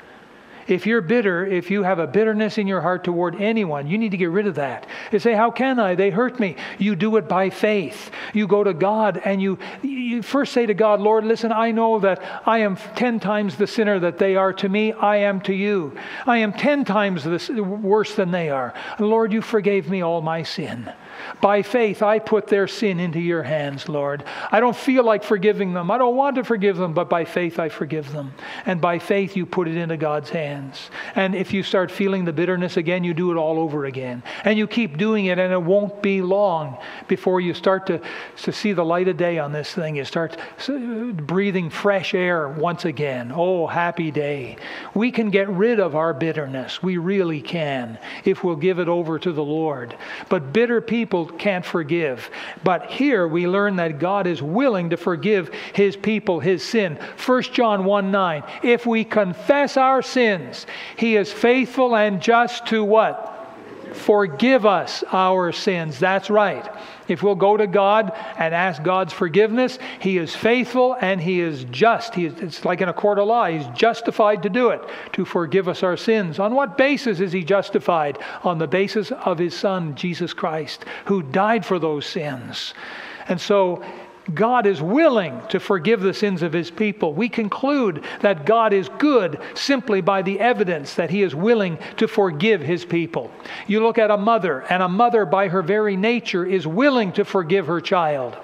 If 0.67 0.87
you're 0.87 1.03
bitter, 1.03 1.45
if 1.45 1.71
you 1.71 1.83
have 1.83 1.99
a 1.99 2.07
bitterness 2.07 2.57
in 2.57 2.67
your 2.67 2.81
heart 2.81 3.05
toward 3.05 3.41
anyone, 3.41 3.87
you 3.87 3.99
need 3.99 4.13
to 4.13 4.17
get 4.17 4.31
rid 4.31 4.47
of 4.47 4.55
that. 4.55 4.87
You 5.13 5.19
say, 5.19 5.35
How 5.35 5.51
can 5.51 5.79
I? 5.79 5.95
They 5.95 6.11
hurt 6.11 6.41
me. 6.41 6.57
You 6.79 6.97
do 6.97 7.17
it 7.17 7.29
by 7.29 7.51
faith. 7.51 8.11
You 8.33 8.47
go 8.47 8.65
to 8.65 8.73
God 8.73 9.21
and 9.25 9.43
you, 9.43 9.59
you 9.83 10.23
first 10.23 10.53
say 10.53 10.65
to 10.65 10.75
God, 10.75 11.01
Lord, 11.01 11.25
listen, 11.25 11.53
I 11.53 11.71
know 11.71 11.99
that 12.01 12.23
I 12.47 12.61
am 12.61 12.77
10 12.77 13.21
times 13.21 13.57
the 13.57 13.67
sinner 13.67 13.99
that 14.01 14.19
they 14.19 14.37
are 14.37 14.53
to 14.55 14.69
me. 14.69 14.93
I 14.93 15.17
am 15.17 15.41
to 15.43 15.55
you. 15.55 15.97
I 16.27 16.39
am 16.39 16.53
10 16.53 16.85
times 16.85 17.25
the, 17.25 17.63
worse 17.63 18.15
than 18.15 18.31
they 18.31 18.49
are. 18.49 18.73
Lord, 18.99 19.33
you 19.33 19.43
forgave 19.43 19.91
me 19.91 20.03
all 20.03 20.23
my 20.23 20.43
sin. 20.43 20.91
By 21.41 21.63
faith, 21.63 22.03
I 22.03 22.19
put 22.19 22.47
their 22.47 22.67
sin 22.67 23.01
into 23.01 23.21
your 23.21 23.43
hands, 23.43 23.89
Lord. 23.89 24.25
I 24.51 24.61
don't 24.61 24.77
feel 24.77 25.05
like 25.05 25.23
forgiving 25.23 25.73
them. 25.73 25.91
I 25.91 25.99
don't 25.99 26.17
want 26.17 26.37
to 26.37 26.45
forgive 26.45 26.77
them, 26.77 26.93
but 26.93 27.09
by 27.09 27.25
faith, 27.25 27.59
I 27.59 27.69
forgive 27.69 28.11
them. 28.13 28.35
And 28.67 28.81
by 28.81 28.99
faith, 28.99 29.37
you 29.37 29.47
put 29.47 29.69
it 29.69 29.77
into 29.77 29.97
God's 29.97 30.31
hands. 30.31 30.91
And 31.15 31.35
if 31.35 31.53
you 31.53 31.63
start 31.63 31.91
feeling 31.91 32.25
the 32.25 32.33
bitterness 32.33 32.77
again, 32.77 33.05
you 33.05 33.15
do 33.15 33.31
it 33.31 33.37
all 33.37 33.59
over 33.59 33.85
again. 33.85 34.23
And 34.45 34.59
you 34.59 34.67
keep 34.67 34.97
doing 34.97 35.27
it, 35.27 35.39
and 35.39 35.53
it 35.53 35.63
won't 35.63 36.03
be 36.03 36.23
long 36.23 36.79
before 37.07 37.41
you 37.41 37.55
start 37.55 37.87
to, 37.87 38.01
to 38.39 38.53
see 38.53 38.73
the 38.73 38.85
light 38.85 39.09
of 39.09 39.17
day 39.17 39.39
on 39.39 39.53
this 39.53 39.73
thing. 39.73 39.97
You 39.97 40.05
start 40.05 40.37
uh, 40.69 41.13
breathing 41.13 41.71
fresh 41.71 42.15
air 42.15 42.49
once 42.49 42.85
again. 42.85 43.33
Oh, 43.35 43.67
happy 43.67 44.11
day. 44.11 44.57
We 44.95 45.11
can 45.11 45.31
get 45.31 45.49
rid 45.49 45.79
of 45.79 45.95
our 45.95 46.13
bitterness. 46.13 46.83
We 46.83 46.97
really 46.97 47.41
can 47.41 47.99
if 48.25 48.43
we'll 48.43 48.57
give 48.57 48.79
it 48.79 48.89
over 48.89 49.19
to 49.19 49.33
the 49.33 49.45
Lord. 49.45 49.97
But 50.29 50.53
bitter 50.53 50.81
people, 50.81 51.14
people 51.15 51.39
can't 51.39 51.65
forgive. 51.65 52.29
But 52.65 52.91
here 52.91 53.29
we 53.29 53.47
learn 53.47 53.77
that 53.77 54.01
God 54.01 54.27
is 54.27 54.43
willing 54.43 54.91
to 54.91 54.97
forgive 54.97 55.49
his 55.73 55.95
people 55.95 56.41
his 56.41 56.61
sin. 56.65 56.99
1 57.25 57.43
John 57.53 57.85
1 57.85 58.11
9. 58.11 58.43
If 58.65 58.85
we 58.85 59.05
confess 59.05 59.77
our 59.77 60.03
sins, 60.03 60.67
he 60.97 61.15
is 61.15 61.33
faithful 61.33 61.95
and 61.95 62.21
just 62.21 62.67
to 62.67 62.83
what? 62.83 63.34
Forgive 63.95 64.67
us 64.67 65.05
our 65.13 65.53
sins. 65.53 65.99
That's 65.99 66.29
right. 66.29 66.69
If 67.07 67.23
we'll 67.23 67.35
go 67.35 67.57
to 67.57 67.67
God 67.67 68.13
and 68.39 68.55
ask 68.55 68.83
God's 68.83 69.13
forgiveness, 69.13 69.79
He 70.01 70.19
is 70.19 70.35
faithful 70.35 70.97
and 71.01 71.21
He 71.21 71.41
is 71.41 71.65
just. 71.65 72.15
He 72.15 72.27
is, 72.27 72.35
it's 72.41 72.65
like 72.65 72.81
in 72.81 72.89
a 72.89 72.93
court 72.93 73.19
of 73.19 73.27
law. 73.27 73.47
He's 73.47 73.67
justified 73.69 74.43
to 74.43 74.51
do 74.51 74.71
it, 74.71 74.83
to 75.13 75.25
forgive 75.25 75.69
us 75.69 75.83
our 75.83 75.97
sins. 75.97 76.39
On 76.39 76.55
what 76.55 76.77
basis 76.77 77.21
is 77.21 77.33
He 77.33 77.45
justified? 77.45 78.19
On 78.43 78.59
the 78.59 78.67
basis 78.67 79.13
of 79.13 79.39
His 79.39 79.55
Son, 79.55 79.95
Jesus 79.95 80.33
Christ, 80.33 80.85
who 81.07 81.23
died 81.23 81.65
for 81.65 81.79
those 81.79 82.07
sins. 82.07 82.75
And 83.29 83.41
so 83.41 83.83
God 84.33 84.67
is 84.67 84.81
willing 84.81 85.41
to 85.49 85.61
forgive 85.61 86.01
the 86.01 86.15
sins 86.15 86.43
of 86.43 86.53
his 86.53 86.71
people. 86.71 87.13
We 87.13 87.29
conclude 87.29 88.05
that 88.21 88.47
God 88.47 88.73
is 88.73 88.89
good 88.99 89.39
simply 89.55 90.01
by 90.01 90.23
the 90.23 90.41
evidence 90.41 90.95
that 90.95 91.11
he 91.11 91.23
is 91.23 91.35
willing 91.35 91.79
to 91.99 92.09
forgive 92.09 92.63
his 92.63 92.85
people. 92.85 93.31
You 93.67 93.83
look 93.83 93.99
at 93.99 94.11
a 94.11 94.17
mother, 94.17 94.61
and 94.71 94.83
a 94.83 94.89
mother, 94.89 95.27
by 95.27 95.49
her 95.49 95.63
very 95.63 95.97
nature, 95.97 96.47
is 96.47 96.67
willing 96.67 97.13
to 97.13 97.25
forgive 97.25 97.67
her 97.67 97.81
child. 97.81 98.37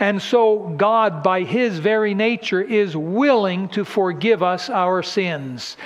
And 0.00 0.20
so, 0.20 0.74
God, 0.76 1.22
by 1.22 1.42
His 1.42 1.78
very 1.78 2.14
nature, 2.14 2.60
is 2.60 2.96
willing 2.96 3.68
to 3.70 3.84
forgive 3.84 4.42
us 4.42 4.70
our 4.70 5.02
sins. 5.02 5.76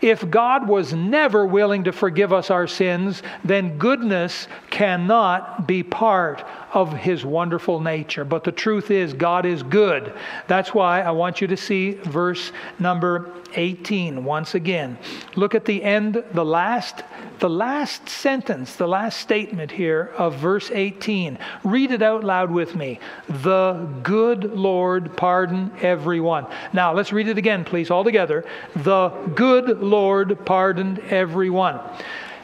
If 0.00 0.28
God 0.30 0.68
was 0.68 0.92
never 0.92 1.46
willing 1.46 1.84
to 1.84 1.92
forgive 1.92 2.32
us 2.32 2.50
our 2.50 2.66
sins, 2.66 3.22
then 3.44 3.78
goodness 3.78 4.48
cannot 4.70 5.66
be 5.66 5.82
part 5.82 6.44
of 6.72 6.92
his 6.92 7.24
wonderful 7.24 7.80
nature. 7.80 8.24
But 8.24 8.44
the 8.44 8.52
truth 8.52 8.90
is, 8.90 9.12
God 9.12 9.46
is 9.46 9.62
good. 9.62 10.12
That's 10.46 10.74
why 10.74 11.00
I 11.00 11.10
want 11.10 11.40
you 11.40 11.46
to 11.48 11.56
see 11.56 11.92
verse 11.92 12.52
number 12.78 13.32
18 13.54 14.24
once 14.24 14.54
again. 14.54 14.98
Look 15.36 15.54
at 15.54 15.64
the 15.64 15.82
end, 15.82 16.22
the 16.32 16.44
last, 16.44 17.02
the 17.38 17.48
last 17.48 18.08
sentence, 18.08 18.76
the 18.76 18.86
last 18.86 19.20
statement 19.20 19.70
here 19.70 20.12
of 20.18 20.36
verse 20.36 20.70
18. 20.70 21.38
Read 21.64 21.90
it 21.90 22.02
out 22.02 22.24
loud 22.24 22.50
with 22.50 22.74
me. 22.76 23.00
The 23.28 23.88
good 24.02 24.52
Lord 24.52 25.16
pardon 25.16 25.72
everyone. 25.80 26.46
Now 26.72 26.92
let's 26.92 27.12
read 27.12 27.28
it 27.28 27.38
again, 27.38 27.64
please, 27.64 27.90
all 27.90 28.04
together. 28.04 28.44
The 28.76 29.08
good 29.34 29.80
Lord 29.80 30.44
pardoned 30.44 30.98
everyone. 31.10 31.80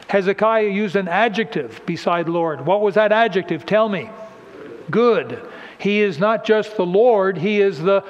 Hezekiah 0.07 0.69
used 0.69 0.95
an 0.95 1.07
adjective 1.07 1.81
beside 1.85 2.29
Lord. 2.29 2.65
What 2.65 2.81
was 2.81 2.95
that 2.95 3.11
adjective? 3.11 3.65
Tell 3.65 3.89
me. 3.89 4.09
Good. 4.91 5.41
He 5.77 6.01
is 6.01 6.19
not 6.19 6.45
just 6.45 6.77
the 6.77 6.85
Lord, 6.85 7.37
He 7.37 7.59
is 7.59 7.79
the 7.79 8.03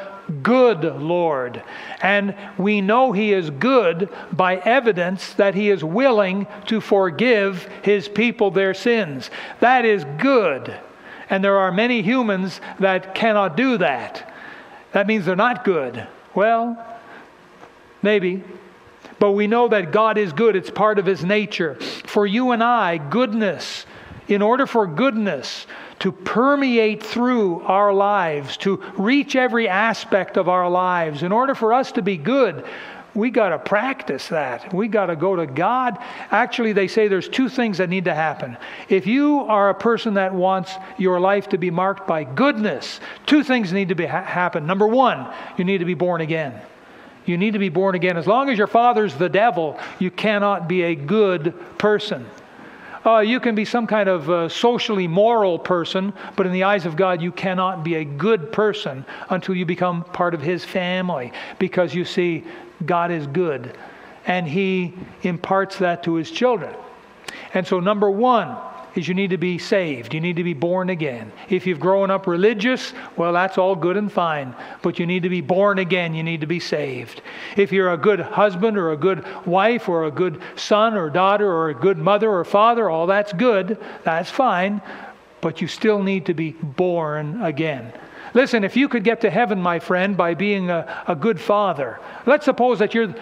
good 0.43 0.83
Lord. 0.83 1.63
And 2.01 2.35
we 2.57 2.81
know 2.81 3.11
He 3.11 3.33
is 3.33 3.49
good 3.49 4.09
by 4.31 4.57
evidence 4.57 5.33
that 5.33 5.55
He 5.55 5.69
is 5.69 5.83
willing 5.83 6.47
to 6.67 6.81
forgive 6.81 7.63
His 7.81 8.07
people 8.07 8.51
their 8.51 8.73
sins. 8.73 9.29
That 9.59 9.85
is 9.85 10.05
good. 10.17 10.77
And 11.29 11.43
there 11.43 11.57
are 11.57 11.71
many 11.71 12.01
humans 12.01 12.61
that 12.79 13.15
cannot 13.15 13.57
do 13.57 13.77
that. 13.77 14.33
That 14.91 15.07
means 15.07 15.25
they're 15.25 15.35
not 15.35 15.63
good. 15.63 16.07
Well, 16.33 16.85
maybe. 18.01 18.43
But 19.19 19.31
we 19.31 19.47
know 19.47 19.67
that 19.69 19.91
God 19.91 20.17
is 20.17 20.33
good, 20.33 20.55
it's 20.55 20.69
part 20.69 20.99
of 20.99 21.05
His 21.05 21.23
nature. 21.23 21.75
For 22.05 22.27
you 22.27 22.51
and 22.51 22.63
I, 22.63 22.97
goodness, 22.97 23.85
in 24.27 24.41
order 24.41 24.65
for 24.65 24.87
goodness 24.87 25.67
to 25.99 26.11
permeate 26.11 27.03
through 27.03 27.61
our 27.61 27.93
lives, 27.93 28.57
to 28.57 28.83
reach 28.97 29.35
every 29.35 29.69
aspect 29.69 30.37
of 30.37 30.49
our 30.49 30.69
lives, 30.69 31.23
in 31.23 31.31
order 31.31 31.55
for 31.55 31.73
us 31.73 31.91
to 31.93 32.01
be 32.01 32.17
good, 32.17 32.65
we 33.13 33.29
got 33.29 33.49
to 33.49 33.59
practice 33.59 34.27
that. 34.27 34.73
We 34.73 34.89
got 34.89 35.05
to 35.05 35.15
go 35.15 35.37
to 35.37 35.47
God. 35.47 35.97
Actually, 36.31 36.73
they 36.73 36.89
say 36.89 37.07
there's 37.07 37.29
two 37.29 37.47
things 37.47 37.77
that 37.77 37.89
need 37.89 38.05
to 38.05 38.13
happen. 38.13 38.57
If 38.89 39.07
you 39.07 39.39
are 39.39 39.69
a 39.69 39.73
person 39.73 40.15
that 40.15 40.33
wants 40.33 40.73
your 40.97 41.19
life 41.21 41.47
to 41.49 41.57
be 41.57 41.71
marked 41.71 42.05
by 42.07 42.25
goodness, 42.25 42.99
two 43.25 43.41
things 43.41 43.71
need 43.71 43.87
to 43.89 43.95
be 43.95 44.05
ha- 44.05 44.23
happen. 44.23 44.67
Number 44.67 44.85
one, 44.85 45.33
you 45.57 45.63
need 45.63 45.77
to 45.77 45.85
be 45.85 45.93
born 45.93 46.19
again. 46.19 46.59
You 47.25 47.37
need 47.37 47.53
to 47.53 47.59
be 47.59 47.69
born 47.69 47.95
again. 47.95 48.17
As 48.17 48.27
long 48.27 48.49
as 48.49 48.57
your 48.57 48.67
father's 48.67 49.15
the 49.15 49.29
devil, 49.29 49.79
you 49.99 50.11
cannot 50.11 50.67
be 50.67 50.83
a 50.83 50.95
good 50.95 51.53
person. 51.77 52.25
Uh, 53.05 53.19
you 53.19 53.39
can 53.39 53.53
be 53.53 53.65
some 53.65 53.85
kind 53.85 54.09
of 54.09 54.29
uh, 54.29 54.49
socially 54.49 55.07
moral 55.07 55.59
person, 55.59 56.11
but 56.35 56.47
in 56.47 56.51
the 56.51 56.63
eyes 56.63 56.87
of 56.87 56.95
God, 56.95 57.21
you 57.21 57.31
cannot 57.31 57.83
be 57.83 57.95
a 57.95 58.03
good 58.03 58.51
person 58.51 59.05
until 59.29 59.53
you 59.55 59.65
become 59.65 60.03
part 60.05 60.33
of 60.33 60.41
His 60.41 60.65
family. 60.65 61.31
Because 61.59 61.93
you 61.93 62.03
see, 62.03 62.43
God 62.85 63.11
is 63.11 63.27
good, 63.27 63.77
and 64.25 64.47
He 64.47 64.93
imparts 65.21 65.77
that 65.77 66.03
to 66.03 66.15
His 66.15 66.31
children. 66.31 66.75
And 67.53 67.65
so, 67.65 67.79
number 67.79 68.09
one, 68.09 68.57
is 68.95 69.07
you 69.07 69.13
need 69.13 69.31
to 69.31 69.37
be 69.37 69.57
saved. 69.57 70.13
You 70.13 70.21
need 70.21 70.37
to 70.37 70.43
be 70.43 70.53
born 70.53 70.89
again. 70.89 71.31
If 71.49 71.67
you've 71.67 71.79
grown 71.79 72.09
up 72.09 72.27
religious, 72.27 72.93
well, 73.17 73.33
that's 73.33 73.57
all 73.57 73.75
good 73.75 73.97
and 73.97 74.11
fine. 74.11 74.55
But 74.81 74.99
you 74.99 75.05
need 75.05 75.23
to 75.23 75.29
be 75.29 75.41
born 75.41 75.79
again. 75.79 76.13
You 76.13 76.23
need 76.23 76.41
to 76.41 76.47
be 76.47 76.59
saved. 76.59 77.21
If 77.57 77.71
you're 77.71 77.91
a 77.91 77.97
good 77.97 78.19
husband 78.19 78.77
or 78.77 78.91
a 78.91 78.97
good 78.97 79.25
wife 79.45 79.89
or 79.89 80.05
a 80.05 80.11
good 80.11 80.41
son 80.55 80.95
or 80.95 81.09
daughter 81.09 81.51
or 81.51 81.69
a 81.69 81.75
good 81.75 81.97
mother 81.97 82.31
or 82.31 82.45
father, 82.45 82.89
all 82.89 83.07
that's 83.07 83.33
good. 83.33 83.77
That's 84.03 84.29
fine. 84.29 84.81
But 85.41 85.61
you 85.61 85.67
still 85.67 86.01
need 86.01 86.25
to 86.27 86.33
be 86.33 86.51
born 86.51 87.41
again. 87.41 87.91
Listen, 88.33 88.63
if 88.63 88.75
you 88.75 88.89
could 88.89 89.03
get 89.03 89.21
to 89.21 89.29
heaven, 89.29 89.61
my 89.61 89.79
friend, 89.79 90.17
by 90.17 90.33
being 90.33 90.69
a, 90.69 91.03
a 91.07 91.15
good 91.15 91.39
father, 91.39 91.99
let's 92.25 92.45
suppose 92.45 92.79
that 92.79 92.93
you're 92.93 93.15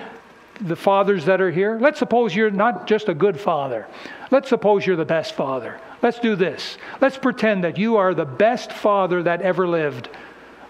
the 0.61 0.75
fathers 0.75 1.25
that 1.25 1.41
are 1.41 1.51
here. 1.51 1.77
Let's 1.79 1.99
suppose 1.99 2.35
you're 2.35 2.51
not 2.51 2.87
just 2.87 3.09
a 3.09 3.13
good 3.13 3.39
father. 3.39 3.87
Let's 4.31 4.49
suppose 4.49 4.85
you're 4.85 4.95
the 4.95 5.05
best 5.05 5.33
father. 5.33 5.79
Let's 6.01 6.19
do 6.19 6.35
this. 6.35 6.77
Let's 7.01 7.17
pretend 7.17 7.63
that 7.63 7.77
you 7.77 7.97
are 7.97 8.13
the 8.13 8.25
best 8.25 8.71
father 8.71 9.23
that 9.23 9.41
ever 9.41 9.67
lived. 9.67 10.09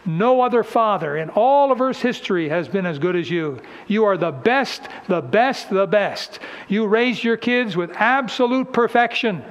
No 0.05 0.41
other 0.41 0.63
father 0.63 1.17
in 1.17 1.29
all 1.29 1.71
of 1.71 1.79
Earth's 1.79 2.01
history 2.01 2.49
has 2.49 2.67
been 2.67 2.85
as 2.85 2.99
good 2.99 3.15
as 3.15 3.29
you. 3.29 3.61
You 3.87 4.03
are 4.05 4.17
the 4.17 4.31
best, 4.31 4.89
the 5.07 5.21
best, 5.21 5.69
the 5.69 5.87
best. 5.87 6.39
You 6.67 6.87
raised 6.87 7.23
your 7.23 7.37
kids 7.37 7.77
with 7.77 7.91
absolute 7.93 8.73
perfection. 8.73 9.43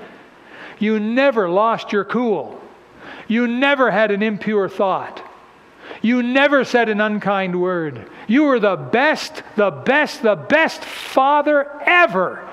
You 0.78 1.00
never 1.00 1.48
lost 1.48 1.92
your 1.92 2.04
cool. 2.04 2.60
You 3.28 3.46
never 3.46 3.90
had 3.90 4.10
an 4.10 4.22
impure 4.22 4.68
thought. 4.68 5.26
You 6.00 6.22
never 6.22 6.64
said 6.64 6.88
an 6.88 7.00
unkind 7.00 7.60
word. 7.60 8.08
You 8.26 8.44
were 8.44 8.60
the 8.60 8.76
best, 8.76 9.42
the 9.56 9.70
best, 9.70 10.22
the 10.22 10.36
best 10.36 10.82
father 10.84 11.70
ever. 11.84 12.48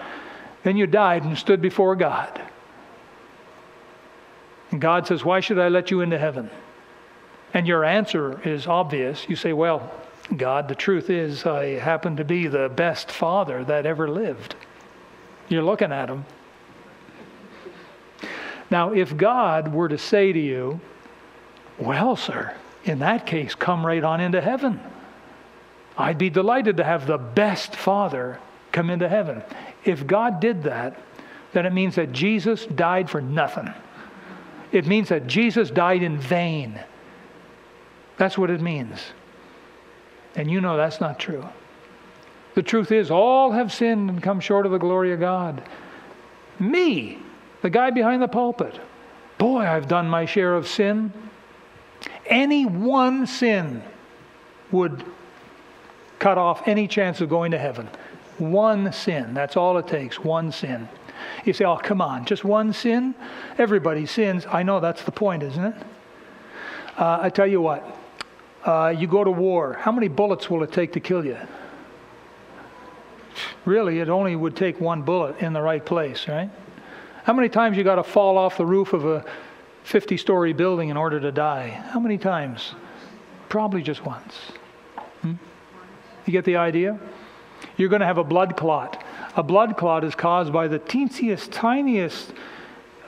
Then 0.64 0.76
you 0.78 0.88
died 0.88 1.24
and 1.24 1.38
stood 1.38 1.62
before 1.62 1.96
God. 1.96 2.42
And 4.72 4.82
God 4.82 5.08
says, 5.08 5.24
Why 5.24 5.40
should 5.40 5.60
I 5.60 5.70
let 5.70 5.92
you 5.92 6.02
into 6.02 6.18
heaven? 6.18 6.50
And 7.54 7.68
your 7.68 7.84
answer 7.84 8.40
is 8.48 8.68
obvious. 8.68 9.26
You 9.28 9.36
say, 9.36 9.54
Well, 9.54 9.92
God, 10.36 10.68
the 10.68 10.76
truth 10.76 11.10
is, 11.10 11.46
I 11.46 11.80
happen 11.80 12.18
to 12.18 12.24
be 12.24 12.48
the 12.48 12.70
best 12.70 13.12
father 13.12 13.64
that 13.64 13.86
ever 13.86 14.08
lived. 14.08 14.56
You're 15.48 15.64
looking 15.64 15.92
at 15.92 16.10
him. 16.10 16.26
Now, 18.70 18.94
if 18.94 19.18
God 19.18 19.74
were 19.74 19.90
to 19.90 19.98
say 19.98 20.32
to 20.32 20.40
you, 20.40 20.80
Well, 21.80 22.16
sir, 22.16 22.54
in 22.84 23.00
that 23.00 23.26
case, 23.26 23.56
come 23.56 23.86
right 23.86 24.04
on 24.04 24.22
into 24.22 24.42
heaven. 24.42 24.80
I'd 25.98 26.18
be 26.18 26.30
delighted 26.30 26.78
to 26.78 26.84
have 26.84 27.08
the 27.08 27.18
best 27.18 27.76
father 27.76 28.40
come 28.72 28.90
into 28.90 29.10
heaven. 29.10 29.44
If 29.84 30.08
God 30.08 30.40
did 30.40 30.64
that, 30.64 30.98
then 31.52 31.66
it 31.66 31.74
means 31.74 31.96
that 31.96 32.12
Jesus 32.12 32.66
died 32.66 33.10
for 33.10 33.22
nothing. 33.22 33.74
It 34.72 34.86
means 34.86 35.10
that 35.10 35.28
Jesus 35.28 35.72
died 35.72 36.04
in 36.04 36.18
vain. 36.18 36.80
That's 38.18 38.38
what 38.38 38.50
it 38.50 38.62
means. 38.62 39.00
And 40.36 40.50
you 40.50 40.62
know 40.62 40.78
that's 40.78 41.02
not 41.02 41.20
true. 41.20 41.48
The 42.54 42.64
truth 42.64 42.92
is, 42.92 43.10
all 43.10 43.52
have 43.52 43.74
sinned 43.74 44.10
and 44.10 44.22
come 44.22 44.40
short 44.40 44.66
of 44.66 44.72
the 44.72 44.78
glory 44.78 45.12
of 45.12 45.20
God. 45.20 45.64
Me, 46.60 47.18
the 47.62 47.70
guy 47.70 47.90
behind 47.90 48.22
the 48.22 48.28
pulpit. 48.28 48.80
Boy, 49.38 49.62
I've 49.62 49.88
done 49.88 50.08
my 50.08 50.26
share 50.26 50.56
of 50.56 50.68
sin. 50.68 51.12
Any 52.30 52.66
one 52.66 53.28
sin 53.28 53.84
would 54.72 55.04
cut 56.20 56.38
off 56.38 56.68
any 56.68 56.88
chance 56.88 57.22
of 57.22 57.30
going 57.30 57.52
to 57.52 57.58
heaven. 57.58 57.90
One 58.38 58.94
sin. 58.94 59.34
That's 59.34 59.58
all 59.58 59.78
it 59.78 59.88
takes. 59.88 60.20
One 60.20 60.52
sin. 60.52 60.88
You 61.44 61.54
say, 61.54 61.66
oh, 61.66 61.78
come 61.78 62.02
on, 62.02 62.26
just 62.26 62.44
one 62.44 62.72
sin? 62.72 63.16
Everybody 63.58 64.06
sins. 64.06 64.46
I 64.50 64.64
know 64.64 64.80
that's 64.80 65.04
the 65.04 65.12
point, 65.12 65.44
isn't 65.44 65.64
it? 65.64 65.76
Uh, 66.98 67.20
I 67.22 67.30
tell 67.30 67.48
you 67.48 67.62
what, 67.62 67.98
uh, 68.66 68.94
you 68.98 69.08
go 69.08 69.24
to 69.24 69.32
war. 69.32 69.74
How 69.74 69.92
many 69.92 70.08
bullets 70.08 70.50
will 70.50 70.64
it 70.64 70.72
take 70.72 70.94
to 70.94 71.00
kill 71.00 71.26
you? 71.26 71.38
Really, 73.66 74.00
it 74.00 74.10
only 74.10 74.36
would 74.36 74.56
take 74.56 74.80
one 74.80 75.02
bullet 75.02 75.40
in 75.40 75.54
the 75.54 75.62
right 75.62 75.86
place, 75.86 76.28
right? 76.28 76.50
How 77.24 77.34
many 77.34 77.48
times 77.48 77.78
you 77.78 77.84
got 77.84 77.96
to 77.96 78.04
fall 78.04 78.38
off 78.38 78.58
the 78.58 78.66
roof 78.66 78.94
of 78.94 79.06
a 79.06 79.24
50 79.90 80.18
story 80.18 80.54
building 80.54 80.90
in 80.90 80.98
order 80.98 81.20
to 81.20 81.32
die? 81.32 81.70
How 81.70 82.00
many 82.00 82.20
times? 82.20 82.76
Probably 83.50 83.82
just 83.82 84.06
once. 84.06 84.36
Hmm? 85.24 85.34
You 86.28 86.32
get 86.32 86.46
the 86.46 86.58
idea? 86.58 87.00
You're 87.76 87.90
going 87.90 88.02
to 88.02 88.06
have 88.06 88.20
a 88.20 88.24
blood 88.24 88.56
clot. 88.56 89.04
A 89.36 89.42
blood 89.42 89.78
clot 89.78 90.04
is 90.04 90.14
caused 90.14 90.54
by 90.54 90.68
the 90.68 90.78
teensiest, 90.78 91.50
tiniest. 91.52 92.34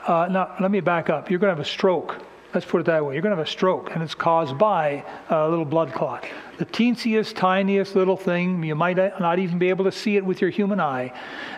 Uh, 0.08 0.28
now, 0.32 0.56
let 0.60 0.72
me 0.72 0.80
back 0.80 1.12
up. 1.12 1.30
You're 1.30 1.38
going 1.38 1.52
to 1.52 1.56
have 1.56 1.64
a 1.64 1.70
stroke. 1.70 2.18
Let's 2.54 2.66
put 2.66 2.82
it 2.82 2.86
that 2.88 3.06
way. 3.06 3.14
You're 3.14 3.22
going 3.22 3.32
to 3.32 3.38
have 3.38 3.48
a 3.48 3.50
stroke, 3.50 3.92
and 3.94 4.04
it's 4.04 4.14
caused 4.14 4.58
by 4.58 5.06
a 5.30 5.48
little 5.48 5.64
blood 5.64 5.94
clot. 5.94 6.26
The 6.58 6.66
teensiest, 6.66 7.36
tiniest 7.36 7.96
little 7.96 8.18
thing, 8.18 8.62
you 8.62 8.76
might 8.76 8.98
not 8.98 9.40
even 9.40 9.58
be 9.58 9.70
able 9.70 9.86
to 9.86 9.92
see 9.92 10.18
it 10.18 10.26
with 10.26 10.42
your 10.42 10.50
human 10.50 10.80
eye, 10.82 11.14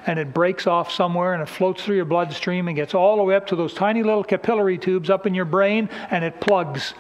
and 0.05 0.19
it 0.19 0.35
breaks 0.35 0.67
off 0.67 0.91
somewhere 0.91 1.33
and 1.33 1.41
it 1.41 1.49
floats 1.49 1.83
through 1.83 1.95
your 1.95 2.05
bloodstream 2.05 2.67
and 2.67 2.75
gets 2.75 2.93
all 2.93 3.17
the 3.17 3.23
way 3.23 3.33
up 3.33 3.47
to 3.47 3.55
those 3.55 3.73
tiny 3.73 4.03
little 4.03 4.23
capillary 4.23 4.77
tubes 4.77 5.09
up 5.09 5.25
in 5.25 5.33
your 5.33 5.45
brain, 5.45 5.89
and 6.11 6.23
it 6.23 6.39
plugs. 6.39 6.93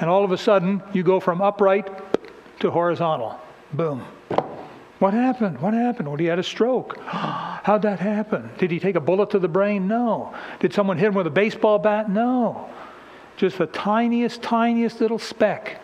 And 0.00 0.08
all 0.08 0.24
of 0.24 0.32
a 0.32 0.38
sudden, 0.38 0.82
you 0.94 1.02
go 1.02 1.20
from 1.20 1.42
upright 1.42 1.90
to 2.60 2.70
horizontal. 2.70 3.38
Boom. 3.74 4.02
What 4.98 5.12
happened? 5.12 5.60
What 5.60 5.74
happened? 5.74 6.08
Well, 6.08 6.16
he 6.16 6.24
had 6.24 6.38
a 6.38 6.42
stroke. 6.42 6.98
How'd 7.06 7.82
that 7.82 8.00
happen? 8.00 8.48
Did 8.56 8.70
he 8.70 8.80
take 8.80 8.96
a 8.96 9.00
bullet 9.00 9.30
to 9.30 9.38
the 9.38 9.48
brain? 9.48 9.86
No. 9.86 10.34
Did 10.60 10.72
someone 10.72 10.96
hit 10.96 11.08
him 11.08 11.14
with 11.14 11.26
a 11.26 11.30
baseball 11.30 11.78
bat? 11.78 12.08
No. 12.08 12.70
Just 13.36 13.58
the 13.58 13.66
tiniest, 13.66 14.42
tiniest 14.42 15.00
little 15.00 15.18
speck. 15.18 15.82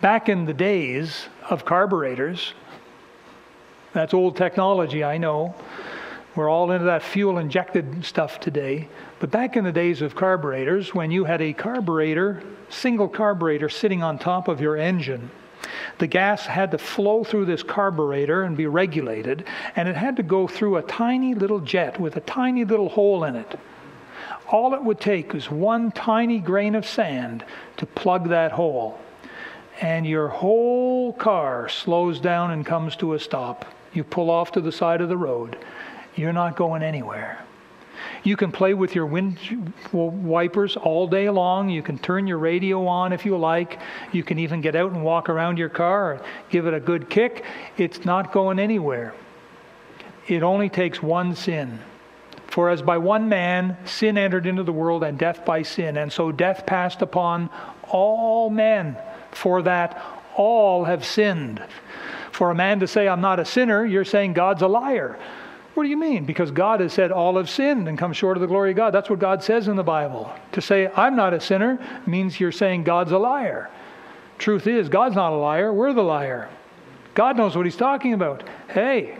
Back 0.00 0.28
in 0.28 0.44
the 0.44 0.54
days 0.54 1.26
of 1.48 1.64
carburetors, 1.64 2.54
that's 3.92 4.14
old 4.14 4.36
technology, 4.36 5.02
I 5.02 5.18
know. 5.18 5.54
We're 6.36 6.48
all 6.48 6.70
into 6.70 6.84
that 6.84 7.02
fuel 7.02 7.38
injected 7.38 8.04
stuff 8.04 8.38
today. 8.38 8.88
But 9.18 9.32
back 9.32 9.56
in 9.56 9.64
the 9.64 9.72
days 9.72 10.00
of 10.00 10.14
carburetors, 10.14 10.94
when 10.94 11.10
you 11.10 11.24
had 11.24 11.42
a 11.42 11.52
carburetor, 11.52 12.40
single 12.68 13.08
carburetor 13.08 13.68
sitting 13.68 14.00
on 14.02 14.16
top 14.16 14.46
of 14.46 14.60
your 14.60 14.76
engine, 14.76 15.28
the 15.98 16.06
gas 16.06 16.46
had 16.46 16.70
to 16.70 16.78
flow 16.78 17.24
through 17.24 17.46
this 17.46 17.64
carburetor 17.64 18.44
and 18.44 18.56
be 18.56 18.66
regulated, 18.66 19.44
and 19.74 19.88
it 19.88 19.96
had 19.96 20.16
to 20.16 20.22
go 20.22 20.46
through 20.46 20.76
a 20.76 20.82
tiny 20.82 21.34
little 21.34 21.60
jet 21.60 21.98
with 22.00 22.16
a 22.16 22.20
tiny 22.20 22.64
little 22.64 22.88
hole 22.88 23.24
in 23.24 23.34
it 23.34 23.58
all 24.50 24.74
it 24.74 24.82
would 24.82 25.00
take 25.00 25.34
is 25.34 25.50
one 25.50 25.92
tiny 25.92 26.40
grain 26.40 26.74
of 26.74 26.84
sand 26.84 27.44
to 27.76 27.86
plug 27.86 28.28
that 28.28 28.52
hole. 28.52 28.98
And 29.80 30.04
your 30.06 30.28
whole 30.28 31.12
car 31.12 31.68
slows 31.68 32.20
down 32.20 32.50
and 32.50 32.66
comes 32.66 32.96
to 32.96 33.14
a 33.14 33.20
stop. 33.20 33.64
You 33.94 34.04
pull 34.04 34.28
off 34.28 34.52
to 34.52 34.60
the 34.60 34.72
side 34.72 35.00
of 35.00 35.08
the 35.08 35.16
road. 35.16 35.56
You're 36.16 36.32
not 36.32 36.56
going 36.56 36.82
anywhere. 36.82 37.44
You 38.24 38.36
can 38.36 38.50
play 38.50 38.74
with 38.74 38.94
your 38.94 39.06
wind 39.06 39.38
wipers 39.92 40.76
all 40.76 41.06
day 41.06 41.30
long. 41.30 41.70
You 41.70 41.82
can 41.82 41.98
turn 41.98 42.26
your 42.26 42.38
radio 42.38 42.86
on 42.86 43.12
if 43.12 43.24
you 43.24 43.36
like. 43.36 43.78
You 44.12 44.22
can 44.22 44.38
even 44.38 44.60
get 44.60 44.74
out 44.74 44.92
and 44.92 45.04
walk 45.04 45.28
around 45.28 45.58
your 45.58 45.68
car 45.68 46.14
or 46.14 46.22
give 46.50 46.66
it 46.66 46.74
a 46.74 46.80
good 46.80 47.08
kick. 47.08 47.44
It's 47.78 48.04
not 48.04 48.32
going 48.32 48.58
anywhere. 48.58 49.14
It 50.26 50.42
only 50.42 50.68
takes 50.68 51.02
one 51.02 51.34
sin 51.34 51.78
for 52.50 52.68
as 52.68 52.82
by 52.82 52.98
one 52.98 53.28
man 53.28 53.76
sin 53.84 54.18
entered 54.18 54.46
into 54.46 54.62
the 54.62 54.72
world, 54.72 55.02
and 55.02 55.18
death 55.18 55.44
by 55.44 55.62
sin, 55.62 55.96
and 55.96 56.12
so 56.12 56.30
death 56.30 56.66
passed 56.66 57.00
upon 57.00 57.48
all 57.88 58.50
men, 58.50 58.96
for 59.30 59.62
that 59.62 60.02
all 60.36 60.84
have 60.84 61.04
sinned. 61.04 61.62
For 62.32 62.50
a 62.50 62.54
man 62.54 62.80
to 62.80 62.86
say, 62.86 63.08
I'm 63.08 63.20
not 63.20 63.40
a 63.40 63.44
sinner, 63.44 63.84
you're 63.84 64.04
saying 64.04 64.32
God's 64.32 64.62
a 64.62 64.68
liar. 64.68 65.18
What 65.74 65.84
do 65.84 65.88
you 65.88 65.96
mean? 65.96 66.24
Because 66.24 66.50
God 66.50 66.80
has 66.80 66.92
said 66.92 67.12
all 67.12 67.36
have 67.36 67.48
sinned 67.48 67.88
and 67.88 67.96
come 67.96 68.12
short 68.12 68.36
of 68.36 68.40
the 68.40 68.48
glory 68.48 68.70
of 68.70 68.76
God. 68.76 68.90
That's 68.90 69.08
what 69.08 69.20
God 69.20 69.42
says 69.42 69.68
in 69.68 69.76
the 69.76 69.84
Bible. 69.84 70.32
To 70.52 70.60
say 70.60 70.90
I'm 70.96 71.14
not 71.14 71.32
a 71.32 71.40
sinner 71.40 71.78
means 72.06 72.40
you're 72.40 72.50
saying 72.50 72.84
God's 72.84 73.12
a 73.12 73.18
liar. 73.18 73.70
Truth 74.38 74.66
is, 74.66 74.88
God's 74.88 75.14
not 75.14 75.32
a 75.32 75.36
liar, 75.36 75.72
we're 75.72 75.92
the 75.92 76.02
liar. 76.02 76.48
God 77.14 77.36
knows 77.36 77.56
what 77.56 77.66
he's 77.66 77.76
talking 77.76 78.14
about. 78.14 78.42
Hey, 78.68 79.16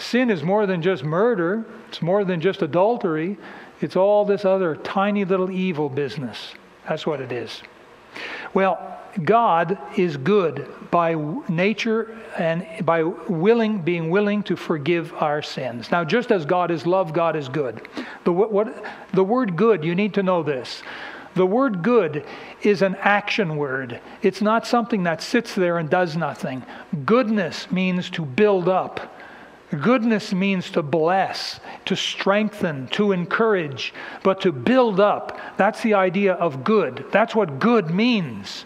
sin 0.00 0.30
is 0.30 0.42
more 0.42 0.66
than 0.66 0.82
just 0.82 1.04
murder. 1.04 1.64
It's 1.88 2.02
more 2.02 2.24
than 2.24 2.40
just 2.40 2.62
adultery, 2.62 3.36
it's 3.80 3.96
all 3.96 4.24
this 4.24 4.44
other 4.44 4.76
tiny 4.76 5.24
little 5.24 5.50
evil 5.50 5.88
business. 5.88 6.52
That's 6.88 7.06
what 7.06 7.20
it 7.20 7.32
is. 7.32 7.62
Well, 8.54 8.98
God 9.24 9.78
is 9.96 10.16
good 10.16 10.68
by 10.90 11.14
nature 11.48 12.16
and 12.38 12.66
by 12.84 13.02
willing, 13.02 13.82
being 13.82 14.10
willing 14.10 14.42
to 14.44 14.56
forgive 14.56 15.12
our 15.14 15.42
sins. 15.42 15.90
Now, 15.90 16.04
just 16.04 16.30
as 16.30 16.44
God 16.44 16.70
is 16.70 16.86
love, 16.86 17.12
God 17.12 17.36
is 17.36 17.48
good. 17.48 17.88
The, 18.24 18.32
what, 18.32 18.84
the 19.12 19.24
word 19.24 19.56
good, 19.56 19.84
you 19.84 19.94
need 19.94 20.14
to 20.14 20.22
know 20.22 20.42
this. 20.42 20.82
The 21.34 21.46
word 21.46 21.82
good 21.82 22.24
is 22.62 22.82
an 22.82 22.96
action 23.00 23.56
word. 23.56 24.00
It's 24.22 24.42
not 24.42 24.66
something 24.66 25.04
that 25.04 25.22
sits 25.22 25.54
there 25.54 25.78
and 25.78 25.88
does 25.88 26.16
nothing. 26.16 26.64
Goodness 27.04 27.70
means 27.70 28.10
to 28.10 28.24
build 28.24 28.68
up 28.68 29.19
Goodness 29.70 30.32
means 30.32 30.70
to 30.72 30.82
bless, 30.82 31.60
to 31.84 31.94
strengthen, 31.94 32.88
to 32.88 33.12
encourage, 33.12 33.94
but 34.22 34.40
to 34.40 34.50
build 34.50 34.98
up. 34.98 35.38
That's 35.56 35.82
the 35.82 35.94
idea 35.94 36.34
of 36.34 36.64
good. 36.64 37.04
That's 37.12 37.34
what 37.34 37.60
good 37.60 37.90
means. 37.90 38.64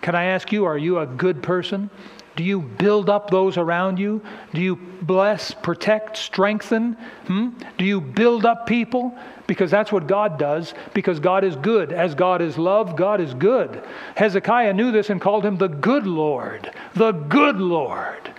Can 0.00 0.14
I 0.14 0.24
ask 0.24 0.52
you, 0.52 0.64
are 0.64 0.78
you 0.78 1.00
a 1.00 1.06
good 1.06 1.42
person? 1.42 1.90
Do 2.36 2.44
you 2.44 2.60
build 2.60 3.10
up 3.10 3.30
those 3.30 3.56
around 3.56 3.98
you? 3.98 4.22
Do 4.54 4.60
you 4.60 4.76
bless, 4.76 5.52
protect, 5.52 6.16
strengthen? 6.16 6.92
Hmm? 7.26 7.48
Do 7.78 7.84
you 7.84 8.00
build 8.00 8.46
up 8.46 8.64
people? 8.64 9.18
Because 9.48 9.72
that's 9.72 9.90
what 9.90 10.06
God 10.06 10.38
does, 10.38 10.72
because 10.94 11.18
God 11.18 11.42
is 11.42 11.56
good. 11.56 11.92
As 11.92 12.14
God 12.14 12.40
is 12.40 12.56
love, 12.56 12.94
God 12.94 13.20
is 13.20 13.34
good. 13.34 13.82
Hezekiah 14.14 14.72
knew 14.72 14.92
this 14.92 15.10
and 15.10 15.20
called 15.20 15.44
him 15.44 15.56
the 15.56 15.66
good 15.66 16.06
Lord. 16.06 16.70
The 16.94 17.10
good 17.10 17.56
Lord. 17.56 18.32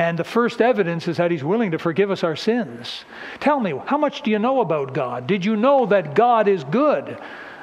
And 0.00 0.18
the 0.18 0.24
first 0.24 0.62
evidence 0.62 1.08
is 1.08 1.18
that 1.18 1.30
he's 1.30 1.44
willing 1.44 1.72
to 1.72 1.78
forgive 1.78 2.10
us 2.10 2.24
our 2.24 2.34
sins. 2.34 3.04
Tell 3.38 3.60
me, 3.60 3.74
how 3.84 3.98
much 3.98 4.22
do 4.22 4.30
you 4.30 4.38
know 4.38 4.62
about 4.62 4.94
God? 4.94 5.26
Did 5.26 5.44
you 5.44 5.56
know 5.56 5.84
that 5.84 6.14
God 6.14 6.48
is 6.48 6.64
good? 6.64 7.18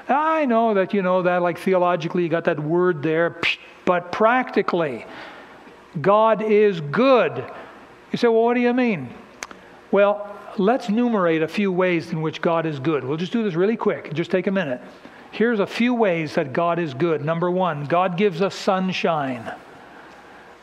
I 0.08 0.46
know 0.46 0.76
that 0.76 0.94
you 0.94 1.02
know 1.02 1.24
that, 1.24 1.42
like 1.42 1.58
theologically, 1.58 2.22
you 2.22 2.30
got 2.30 2.44
that 2.44 2.60
word 2.60 3.02
there, 3.02 3.42
but 3.86 4.12
practically, 4.12 5.08
God 6.00 6.44
is 6.44 6.80
good. 6.80 7.44
You 8.12 8.20
say, 8.20 8.28
well, 8.28 8.44
what 8.44 8.54
do 8.54 8.60
you 8.60 8.72
mean? 8.72 9.10
Well, 9.90 10.32
let's 10.60 10.90
enumerate 10.90 11.42
a 11.42 11.48
few 11.48 11.72
ways 11.72 12.12
in 12.12 12.22
which 12.22 12.40
God 12.40 12.68
is 12.68 12.78
good. 12.78 13.04
We'll 13.04 13.18
just 13.18 13.32
do 13.32 13.44
this 13.44 13.56
really 13.56 13.78
quick, 13.78 14.14
just 14.14 14.30
take 14.30 14.46
a 14.46 14.52
minute. 14.52 14.80
Here's 15.32 15.60
a 15.60 15.66
few 15.66 15.96
ways 15.96 16.36
that 16.36 16.54
God 16.54 16.78
is 16.78 16.94
good. 16.94 17.26
Number 17.26 17.50
one, 17.50 17.86
God 17.86 18.16
gives 18.16 18.44
us 18.44 18.54
sunshine. 18.54 19.56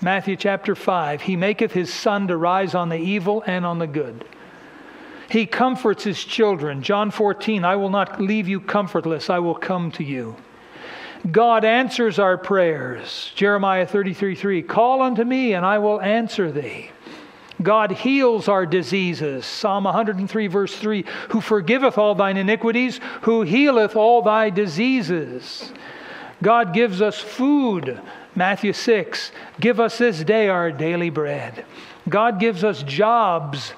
Matthew 0.01 0.37
chapter 0.37 0.75
5 0.75 1.23
He 1.23 1.37
maketh 1.37 1.73
his 1.73 1.93
sun 1.93 2.29
to 2.29 2.37
rise 2.37 2.75
on 2.75 2.89
the 2.89 2.99
evil 2.99 3.43
and 3.47 3.65
on 3.65 3.79
the 3.79 3.87
good. 3.87 4.25
He 5.31 5.47
comforts 5.47 6.05
his 6.05 6.23
children. 6.23 6.83
John 6.83 7.11
14 7.11 7.65
I 7.65 7.77
will 7.77 7.91
not 7.91 8.21
leave 8.21 8.49
you 8.49 8.61
comfortless, 8.61 9.31
I 9.31 9.39
will 9.39 9.55
come 9.55 9.91
to 9.93 10.05
you. 10.05 10.37
God 11.31 11.65
answers 11.65 12.19
our 12.19 12.37
prayers. 12.37 13.33
Jeremiah 13.35 13.87
33 13.87 14.35
3 14.35 14.63
Call 14.63 15.01
unto 15.01 15.25
me, 15.25 15.55
and 15.55 15.65
I 15.65 15.79
will 15.79 16.01
answer 16.01 16.53
thee. 16.53 16.91
God 17.63 17.93
heals 17.93 18.49
our 18.49 18.67
diseases. 18.67 19.47
Psalm 19.47 19.85
103, 19.85 20.47
verse 20.49 20.77
3 20.77 21.05
Who 21.31 21.41
forgiveth 21.41 21.97
all 21.97 22.15
thine 22.15 22.37
iniquities, 22.37 23.01
who 23.23 23.43
healeth 23.43 23.97
all 23.97 24.23
thy 24.23 24.51
diseases. 24.51 25.73
God 26.43 26.75
gives 26.75 27.01
us 27.01 27.19
food. 27.19 28.01
Matthew 28.37 28.73
6, 28.73 29.31
give 29.61 29.79
us 29.79 29.99
this 29.99 30.25
day 30.25 30.49
our 30.49 30.73
daily 30.73 31.11
bread. 31.11 31.65
God 32.09 32.41
gives 32.41 32.65
us 32.65 32.83
jobs. 32.83 33.73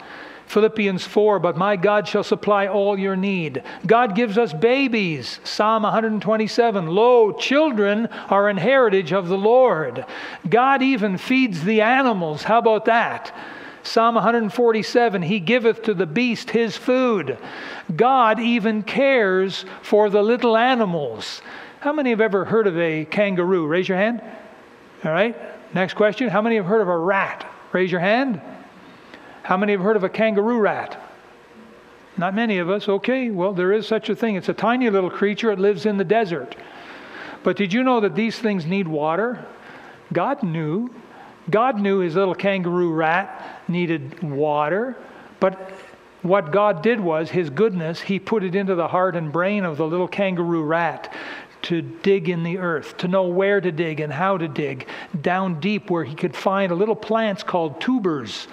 Philippians 0.46 1.04
4, 1.04 1.40
but 1.40 1.56
my 1.56 1.74
God 1.74 2.06
shall 2.06 2.22
supply 2.22 2.68
all 2.68 2.96
your 2.96 3.16
need. 3.16 3.64
God 3.84 4.14
gives 4.14 4.38
us 4.38 4.52
babies. 4.52 5.40
Psalm 5.42 5.82
127, 5.82 6.86
lo, 6.86 7.32
children 7.32 8.06
are 8.28 8.48
an 8.48 8.56
heritage 8.56 9.12
of 9.12 9.26
the 9.26 9.36
Lord. 9.36 10.06
God 10.48 10.82
even 10.82 11.18
feeds 11.18 11.64
the 11.64 11.80
animals. 11.80 12.44
How 12.44 12.58
about 12.58 12.84
that? 12.84 13.34
Psalm 13.82 14.14
147, 14.14 15.22
He 15.22 15.40
giveth 15.40 15.82
to 15.82 15.94
the 15.94 16.06
beast 16.06 16.50
his 16.50 16.76
food. 16.76 17.38
God 17.94 18.40
even 18.40 18.82
cares 18.82 19.64
for 19.82 20.10
the 20.10 20.22
little 20.22 20.56
animals. 20.56 21.40
How 21.80 21.92
many 21.92 22.10
have 22.10 22.20
ever 22.20 22.44
heard 22.44 22.66
of 22.66 22.78
a 22.78 23.04
kangaroo? 23.04 23.66
Raise 23.66 23.88
your 23.88 23.98
hand. 23.98 24.22
All 25.06 25.12
right. 25.12 25.36
Next 25.72 25.94
question. 25.94 26.28
How 26.28 26.42
many 26.42 26.56
have 26.56 26.66
heard 26.66 26.80
of 26.80 26.88
a 26.88 26.98
rat? 26.98 27.48
Raise 27.72 27.92
your 27.92 28.00
hand. 28.00 28.40
How 29.44 29.56
many 29.56 29.70
have 29.70 29.80
heard 29.80 29.94
of 29.94 30.02
a 30.02 30.08
kangaroo 30.08 30.58
rat? 30.58 31.00
Not 32.16 32.34
many 32.34 32.58
of 32.58 32.68
us. 32.68 32.88
Okay, 32.88 33.30
well, 33.30 33.52
there 33.52 33.72
is 33.72 33.86
such 33.86 34.08
a 34.08 34.16
thing. 34.16 34.34
It's 34.34 34.48
a 34.48 34.54
tiny 34.54 34.90
little 34.90 35.10
creature. 35.10 35.52
It 35.52 35.60
lives 35.60 35.86
in 35.86 35.96
the 35.96 36.04
desert. 36.04 36.56
But 37.44 37.56
did 37.56 37.72
you 37.72 37.84
know 37.84 38.00
that 38.00 38.16
these 38.16 38.36
things 38.36 38.66
need 38.66 38.88
water? 38.88 39.46
God 40.12 40.42
knew. 40.42 40.92
God 41.50 41.78
knew 41.78 42.00
his 42.00 42.16
little 42.16 42.34
kangaroo 42.34 42.92
rat 42.92 43.62
needed 43.68 44.24
water. 44.24 44.96
But 45.38 45.70
what 46.22 46.50
God 46.50 46.82
did 46.82 46.98
was, 46.98 47.30
his 47.30 47.48
goodness, 47.48 48.00
he 48.00 48.18
put 48.18 48.42
it 48.42 48.56
into 48.56 48.74
the 48.74 48.88
heart 48.88 49.14
and 49.14 49.30
brain 49.30 49.64
of 49.64 49.76
the 49.76 49.86
little 49.86 50.08
kangaroo 50.08 50.64
rat 50.64 51.14
to 51.66 51.82
dig 51.82 52.28
in 52.28 52.42
the 52.42 52.58
earth, 52.58 52.96
to 52.98 53.08
know 53.08 53.24
where 53.24 53.60
to 53.60 53.72
dig 53.72 54.00
and 54.00 54.12
how 54.12 54.38
to 54.38 54.46
dig, 54.46 54.86
down 55.20 55.58
deep 55.58 55.90
where 55.90 56.04
he 56.04 56.14
could 56.14 56.34
find 56.34 56.70
little 56.70 56.96
plants 56.96 57.42
called 57.42 57.80
tubers. 57.80 58.46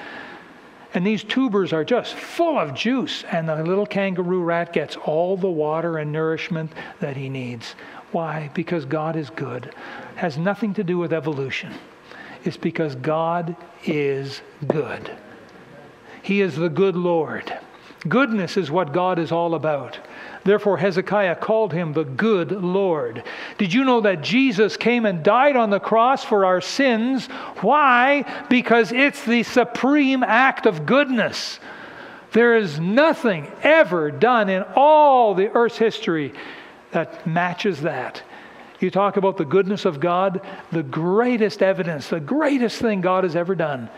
And 0.95 1.06
these 1.06 1.23
tubers 1.23 1.73
are 1.73 1.84
just 1.84 2.15
full 2.15 2.58
of 2.58 2.73
juice, 2.73 3.23
and 3.32 3.47
the 3.47 3.63
little 3.63 3.86
kangaroo 3.86 4.43
rat 4.43 4.73
gets 4.73 4.95
all 4.95 5.38
the 5.38 5.49
water 5.49 5.97
and 5.97 6.12
nourishment 6.12 6.71
that 6.99 7.15
he 7.15 7.30
needs. 7.30 7.76
Why? 8.12 8.49
Because 8.54 8.86
God 8.86 9.15
is 9.15 9.30
good. 9.30 9.73
Has 10.15 10.38
nothing 10.38 10.73
to 10.76 10.84
do 10.84 10.97
with 10.97 11.13
evolution. 11.13 11.73
It's 12.43 12.58
because 12.58 12.95
God 12.95 13.56
is 13.86 14.41
good. 14.67 15.15
He 16.21 16.41
is 16.41 16.56
the 16.56 16.69
good 16.69 16.95
Lord. 16.95 17.52
Goodness 18.07 18.57
is 18.57 18.69
what 18.69 18.91
God 18.91 19.17
is 19.17 19.31
all 19.31 19.55
about. 19.55 19.97
Therefore, 20.43 20.77
Hezekiah 20.77 21.37
called 21.37 21.71
him 21.71 21.93
the 21.93 22.03
good 22.03 22.51
Lord. 22.51 23.23
Did 23.57 23.73
you 23.73 23.85
know 23.85 24.01
that 24.01 24.21
Jesus 24.21 24.75
came 24.75 25.05
and 25.05 25.23
died 25.23 25.55
on 25.55 25.69
the 25.69 25.79
cross 25.79 26.23
for 26.23 26.45
our 26.45 26.59
sins? 26.59 27.27
Why? 27.61 28.25
Because 28.49 28.91
it's 28.91 29.23
the 29.23 29.43
supreme 29.43 30.21
act 30.21 30.65
of 30.65 30.85
goodness. 30.85 31.59
There 32.33 32.57
is 32.57 32.79
nothing 32.79 33.49
ever 33.61 34.11
done 34.11 34.49
in 34.49 34.63
all 34.75 35.33
the 35.33 35.49
earth's 35.49 35.77
history 35.77 36.33
that 36.91 37.25
matches 37.25 37.81
that. 37.81 38.21
You 38.79 38.91
talk 38.91 39.15
about 39.15 39.37
the 39.37 39.45
goodness 39.45 39.85
of 39.85 40.01
God, 40.01 40.41
the 40.73 40.83
greatest 40.83 41.63
evidence, 41.63 42.09
the 42.09 42.19
greatest 42.19 42.81
thing 42.81 42.99
God 42.99 43.23
has 43.23 43.37
ever 43.37 43.55
done 43.55 43.89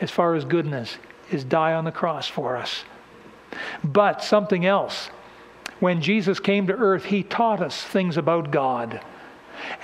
as 0.00 0.10
far 0.10 0.34
as 0.34 0.44
goodness 0.44 0.98
is 1.30 1.44
die 1.44 1.74
on 1.74 1.84
the 1.84 1.92
cross 1.92 2.26
for 2.26 2.56
us. 2.56 2.84
But 3.82 4.22
something 4.22 4.66
else 4.66 5.10
when 5.80 6.00
Jesus 6.00 6.40
came 6.40 6.66
to 6.68 6.72
earth, 6.72 7.04
he 7.04 7.22
taught 7.22 7.60
us 7.60 7.82
things 7.82 8.16
about 8.16 8.50
God. 8.50 9.00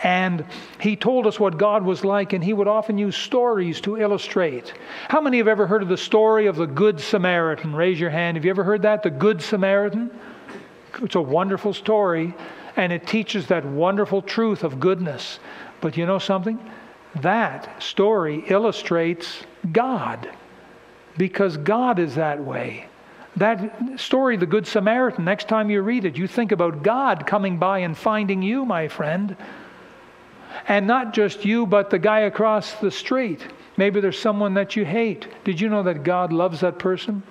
And 0.03 0.45
he 0.81 0.97
told 0.97 1.27
us 1.27 1.39
what 1.39 1.59
God 1.59 1.85
was 1.85 2.05
like, 2.05 2.33
and 2.33 2.43
he 2.43 2.53
would 2.53 2.69
often 2.69 2.99
use 2.99 3.17
stories 3.17 3.81
to 3.83 3.97
illustrate. 3.97 4.75
How 5.09 5.21
many 5.21 5.39
have 5.39 5.49
ever 5.49 5.67
heard 5.67 5.83
of 5.83 5.89
the 5.89 5.97
story 5.97 6.47
of 6.47 6.57
the 6.57 6.67
Good 6.67 7.01
Samaritan? 7.01 7.75
Raise 7.75 7.99
your 7.99 8.11
hand. 8.11 8.37
Have 8.37 8.45
you 8.45 8.51
ever 8.51 8.65
heard 8.65 8.83
that? 8.83 9.03
The 9.03 9.11
Good 9.11 9.41
Samaritan? 9.41 10.11
It's 11.03 11.15
a 11.15 11.21
wonderful 11.21 11.73
story, 11.73 12.35
and 12.77 12.93
it 12.93 13.07
teaches 13.07 13.47
that 13.47 13.65
wonderful 13.65 14.23
truth 14.23 14.65
of 14.65 14.81
goodness. 14.81 15.39
But 15.81 15.97
you 15.97 16.05
know 16.05 16.19
something? 16.19 16.59
That 17.17 17.83
story 17.83 18.45
illustrates 18.49 19.45
God, 19.73 20.29
because 21.17 21.57
God 21.57 21.99
is 21.99 22.17
that 22.17 22.43
way. 22.43 22.90
That 23.37 23.99
story, 24.01 24.37
the 24.37 24.47
Good 24.47 24.67
Samaritan, 24.67 25.25
next 25.25 25.49
time 25.49 25.71
you 25.71 25.83
read 25.83 26.05
it, 26.05 26.17
you 26.17 26.27
think 26.27 26.53
about 26.53 26.83
God 26.83 27.27
coming 27.27 27.59
by 27.59 27.81
and 27.81 27.97
finding 27.97 28.43
you, 28.43 28.65
my 28.65 28.89
friend. 28.89 29.37
And 30.67 30.87
not 30.87 31.15
just 31.15 31.45
you, 31.45 31.67
but 31.67 31.91
the 31.91 31.99
guy 31.99 32.21
across 32.21 32.75
the 32.75 32.91
street. 32.91 33.47
Maybe 33.77 34.01
there's 34.01 34.19
someone 34.19 34.55
that 34.55 34.77
you 34.77 34.85
hate. 34.85 35.29
Did 35.45 35.61
you 35.61 35.69
know 35.69 35.83
that 35.85 36.03
God 36.03 36.33
loves 36.33 36.61
that 36.61 36.79
person? 36.79 37.23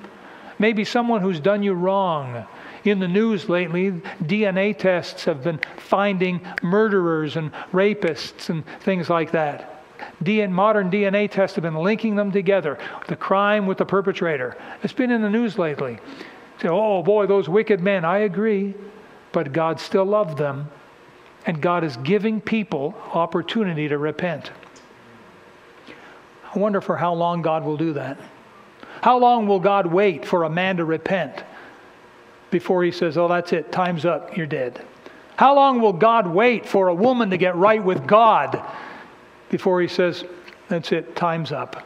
Maybe 0.57 0.83
someone 0.83 1.21
who's 1.21 1.39
done 1.39 1.63
you 1.63 1.73
wrong. 1.73 2.45
In 2.85 2.99
the 2.99 3.07
news 3.07 3.49
lately, 3.49 3.91
DNA 4.23 4.77
tests 4.77 5.25
have 5.25 5.43
been 5.43 5.59
finding 5.77 6.41
murderers 6.63 7.35
and 7.35 7.51
rapists 7.73 8.49
and 8.49 8.63
things 8.81 9.09
like 9.09 9.31
that. 9.31 9.78
DNA, 10.23 10.51
modern 10.51 10.91
DNA 10.91 11.29
tests 11.29 11.55
have 11.55 11.63
been 11.63 11.75
linking 11.75 12.15
them 12.15 12.31
together, 12.31 12.77
the 13.07 13.15
crime 13.15 13.65
with 13.65 13.77
the 13.77 13.85
perpetrator. 13.85 14.57
It's 14.83 14.93
been 14.93 15.11
in 15.11 15.21
the 15.21 15.29
news 15.29 15.57
lately. 15.57 15.99
Say, 16.61 16.67
oh 16.67 17.03
boy, 17.03 17.25
those 17.25 17.47
wicked 17.47 17.79
men. 17.79 18.03
I 18.03 18.19
agree, 18.19 18.73
but 19.31 19.53
God 19.53 19.79
still 19.79 20.05
loved 20.05 20.37
them, 20.37 20.69
and 21.45 21.61
God 21.61 21.83
is 21.83 21.95
giving 21.97 22.41
people 22.41 22.95
opportunity 23.13 23.87
to 23.87 23.97
repent. 23.97 24.51
I 26.53 26.59
wonder 26.59 26.81
for 26.81 26.97
how 26.97 27.13
long 27.13 27.41
God 27.41 27.63
will 27.63 27.77
do 27.77 27.93
that. 27.93 28.17
How 29.01 29.17
long 29.17 29.47
will 29.47 29.59
God 29.59 29.85
wait 29.85 30.25
for 30.25 30.43
a 30.43 30.49
man 30.49 30.77
to 30.77 30.85
repent 30.85 31.43
before 32.51 32.83
he 32.83 32.91
says, 32.91 33.17
Oh, 33.17 33.27
that's 33.27 33.53
it, 33.53 33.71
time's 33.71 34.05
up, 34.05 34.35
you're 34.35 34.47
dead? 34.47 34.83
How 35.37 35.55
long 35.55 35.79
will 35.79 35.93
God 35.93 36.27
wait 36.27 36.65
for 36.65 36.89
a 36.89 36.93
woman 36.93 37.29
to 37.29 37.37
get 37.37 37.55
right 37.55 37.81
with 37.81 38.05
God 38.05 38.61
before 39.49 39.81
he 39.81 39.87
says, 39.87 40.23
That's 40.67 40.91
it, 40.91 41.15
time's 41.15 41.51
up. 41.51 41.83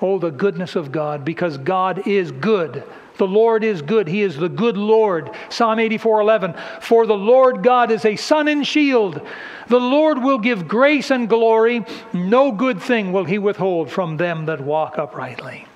Oh, 0.00 0.18
the 0.18 0.30
goodness 0.30 0.76
of 0.76 0.92
God, 0.92 1.24
because 1.24 1.58
God 1.58 2.06
is 2.06 2.30
good. 2.30 2.84
The 3.16 3.26
Lord 3.26 3.64
is 3.64 3.82
good. 3.82 4.06
He 4.06 4.22
is 4.22 4.36
the 4.36 4.48
good 4.48 4.76
Lord. 4.76 5.30
Psalm 5.48 5.80
84 5.80 6.20
11. 6.20 6.54
For 6.80 7.04
the 7.04 7.16
Lord 7.16 7.64
God 7.64 7.90
is 7.90 8.04
a 8.04 8.14
sun 8.14 8.46
and 8.46 8.64
shield. 8.64 9.20
The 9.66 9.80
Lord 9.80 10.22
will 10.22 10.38
give 10.38 10.68
grace 10.68 11.10
and 11.10 11.28
glory. 11.28 11.84
No 12.12 12.52
good 12.52 12.80
thing 12.80 13.12
will 13.12 13.24
he 13.24 13.38
withhold 13.38 13.90
from 13.90 14.16
them 14.16 14.46
that 14.46 14.60
walk 14.60 14.98
uprightly. 14.98 15.66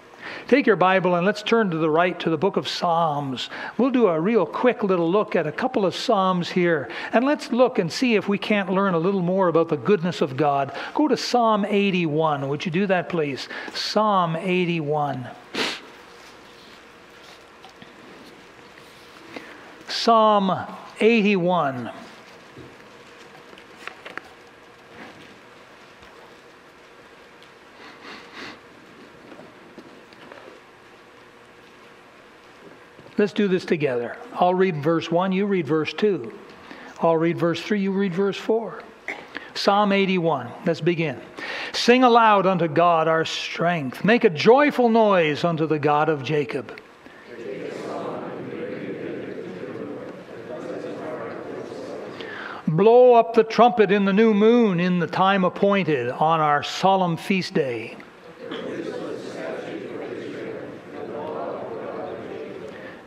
Take 0.49 0.67
your 0.67 0.77
Bible 0.77 1.15
and 1.15 1.25
let's 1.25 1.43
turn 1.43 1.71
to 1.71 1.79
the 1.79 1.91
right 1.91 2.19
to 2.21 2.31
the 2.31 2.37
book 2.37 2.57
of 2.57 2.69
Psalms. 2.69 3.49
We'll 3.79 3.91
do 3.91 4.09
a 4.09 4.21
real 4.21 4.45
quick 4.45 4.83
little 4.83 5.11
look 5.11 5.37
at 5.37 5.47
a 5.47 5.53
couple 5.53 5.87
of 5.87 5.95
Psalms 5.95 6.51
here. 6.51 6.89
And 7.13 7.25
let's 7.25 7.53
look 7.53 7.79
and 7.79 7.91
see 7.91 8.15
if 8.15 8.29
we 8.29 8.39
can't 8.39 8.71
learn 8.71 8.95
a 8.95 8.99
little 8.99 9.23
more 9.23 9.49
about 9.49 9.69
the 9.69 9.77
goodness 9.77 10.21
of 10.21 10.37
God. 10.37 10.77
Go 10.95 11.09
to 11.09 11.17
Psalm 11.17 11.65
81. 11.65 12.49
Would 12.49 12.65
you 12.65 12.73
do 12.73 12.87
that, 12.87 13.09
please? 13.09 13.49
Psalm 13.73 14.37
81. 14.37 15.29
Psalm 19.89 20.67
81. 21.01 21.91
Let's 33.19 33.33
do 33.33 33.47
this 33.49 33.65
together. 33.65 34.17
I'll 34.35 34.55
read 34.55 34.83
verse 34.83 35.11
1, 35.11 35.33
you 35.33 35.47
read 35.47 35.67
verse 35.67 35.93
2. 35.93 36.33
I'll 37.01 37.17
read 37.17 37.37
verse 37.37 37.61
3, 37.61 37.81
you 37.81 37.93
read 37.93 38.15
verse 38.15 38.37
4. 38.37 38.83
Psalm 39.55 39.93
81. 39.93 40.51
Let's 40.65 40.81
begin. 40.81 41.21
Sing 41.73 42.05
aloud 42.05 42.47
unto 42.47 42.69
God 42.69 43.09
our 43.09 43.25
strength. 43.25 44.05
Make 44.05 44.25
a 44.25 44.31
joyful 44.31 44.89
noise 44.89 45.45
unto 45.45 45.67
the 45.67 45.79
God 45.79 46.09
of 46.09 46.23
Jacob. 46.23 46.79
Blow 52.67 53.13
up 53.13 53.35
the 53.35 53.45
trumpet 53.45 53.93
in 53.93 54.07
the 54.07 54.15
new 54.15 54.33
moon 54.33 54.81
in 54.81 54.99
the 54.99 55.07
time 55.07 55.45
appointed 55.45 56.09
on 56.09 56.41
our 56.41 56.63
solemn 56.63 57.19
feast 57.19 57.53
day. 57.53 57.97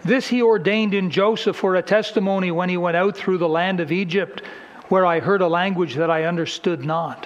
This 0.05 0.27
he 0.27 0.43
ordained 0.43 0.93
in 0.93 1.09
Joseph 1.09 1.55
for 1.55 1.75
a 1.75 1.81
testimony 1.81 2.51
when 2.51 2.69
he 2.69 2.77
went 2.77 2.95
out 2.95 3.17
through 3.17 3.39
the 3.39 3.49
land 3.49 3.79
of 3.79 3.91
Egypt, 3.91 4.43
where 4.87 5.03
I 5.03 5.19
heard 5.19 5.41
a 5.41 5.47
language 5.47 5.95
that 5.95 6.11
I 6.11 6.25
understood 6.25 6.85
not. 6.85 7.25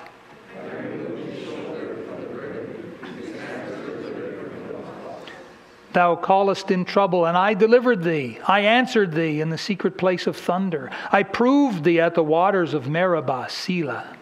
Thou 5.91 6.15
callest 6.15 6.71
in 6.71 6.85
trouble, 6.85 7.25
and 7.25 7.35
I 7.35 7.53
delivered 7.53 8.01
thee. 8.01 8.39
I 8.47 8.61
answered 8.61 9.11
thee 9.11 9.41
in 9.41 9.49
the 9.49 9.57
secret 9.57 9.97
place 9.97 10.25
of 10.25 10.37
thunder. 10.37 10.89
I 11.11 11.23
proved 11.23 11.83
thee 11.83 11.99
at 11.99 12.15
the 12.15 12.23
waters 12.23 12.73
of 12.73 12.87
Meribah, 12.87 13.47
Selah. 13.49 14.15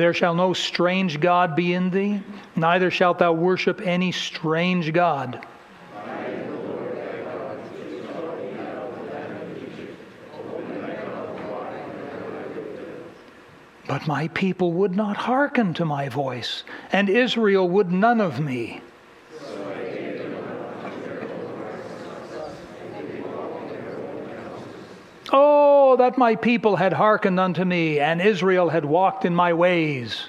There 0.00 0.14
shall 0.14 0.34
no 0.34 0.54
strange 0.54 1.20
God 1.20 1.54
be 1.54 1.74
in 1.74 1.90
thee, 1.90 2.22
neither 2.56 2.90
shalt 2.90 3.18
thou 3.18 3.34
worship 3.34 3.82
any 3.84 4.12
strange 4.12 4.94
God. 4.94 5.44
But 13.86 14.06
my 14.06 14.28
people 14.28 14.72
would 14.72 14.96
not 14.96 15.18
hearken 15.18 15.74
to 15.74 15.84
my 15.84 16.08
voice, 16.08 16.64
and 16.90 17.10
Israel 17.10 17.68
would 17.68 17.92
none 17.92 18.22
of 18.22 18.40
me. 18.40 18.80
Oh, 25.32 25.96
that 25.96 26.18
my 26.18 26.34
people 26.34 26.76
had 26.76 26.92
hearkened 26.92 27.38
unto 27.38 27.64
me, 27.64 28.00
and 28.00 28.20
Israel 28.20 28.68
had 28.68 28.84
walked 28.84 29.24
in 29.24 29.34
my 29.34 29.52
ways. 29.52 30.26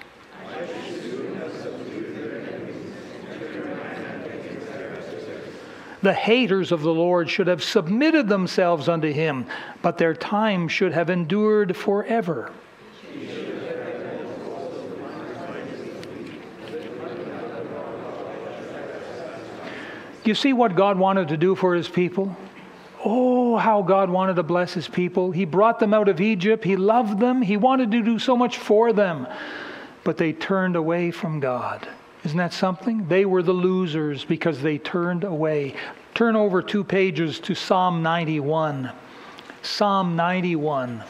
The 6.03 6.13
haters 6.13 6.71
of 6.71 6.81
the 6.81 6.93
Lord 6.93 7.29
should 7.29 7.47
have 7.47 7.63
submitted 7.63 8.27
themselves 8.27 8.89
unto 8.89 9.11
him, 9.11 9.45
but 9.83 9.99
their 9.99 10.15
time 10.15 10.67
should 10.67 10.93
have 10.93 11.11
endured 11.11 11.77
forever. 11.77 12.51
You 20.23 20.35
see 20.35 20.53
what 20.53 20.75
God 20.75 20.97
wanted 20.99 21.29
to 21.29 21.37
do 21.37 21.55
for 21.55 21.73
his 21.73 21.87
people? 21.87 22.35
Oh, 23.03 23.57
how 23.57 23.81
God 23.81 24.09
wanted 24.09 24.35
to 24.35 24.43
bless 24.43 24.73
his 24.73 24.87
people. 24.87 25.31
He 25.31 25.45
brought 25.45 25.79
them 25.79 25.93
out 25.93 26.07
of 26.07 26.21
Egypt. 26.21 26.63
He 26.63 26.75
loved 26.75 27.19
them. 27.19 27.41
He 27.41 27.57
wanted 27.57 27.91
to 27.91 28.01
do 28.01 28.19
so 28.19 28.37
much 28.37 28.57
for 28.57 28.93
them. 28.93 29.27
But 30.03 30.17
they 30.17 30.33
turned 30.33 30.75
away 30.75 31.11
from 31.11 31.39
God. 31.39 31.87
Isn't 32.23 32.37
that 32.37 32.53
something? 32.53 33.07
They 33.07 33.25
were 33.25 33.41
the 33.41 33.53
losers 33.53 34.23
because 34.23 34.61
they 34.61 34.77
turned 34.77 35.23
away. 35.23 35.75
Turn 36.13 36.35
over 36.35 36.61
two 36.61 36.83
pages 36.83 37.39
to 37.41 37.55
Psalm 37.55 38.03
91. 38.03 38.91
Psalm 39.63 40.15
91. 40.15 41.03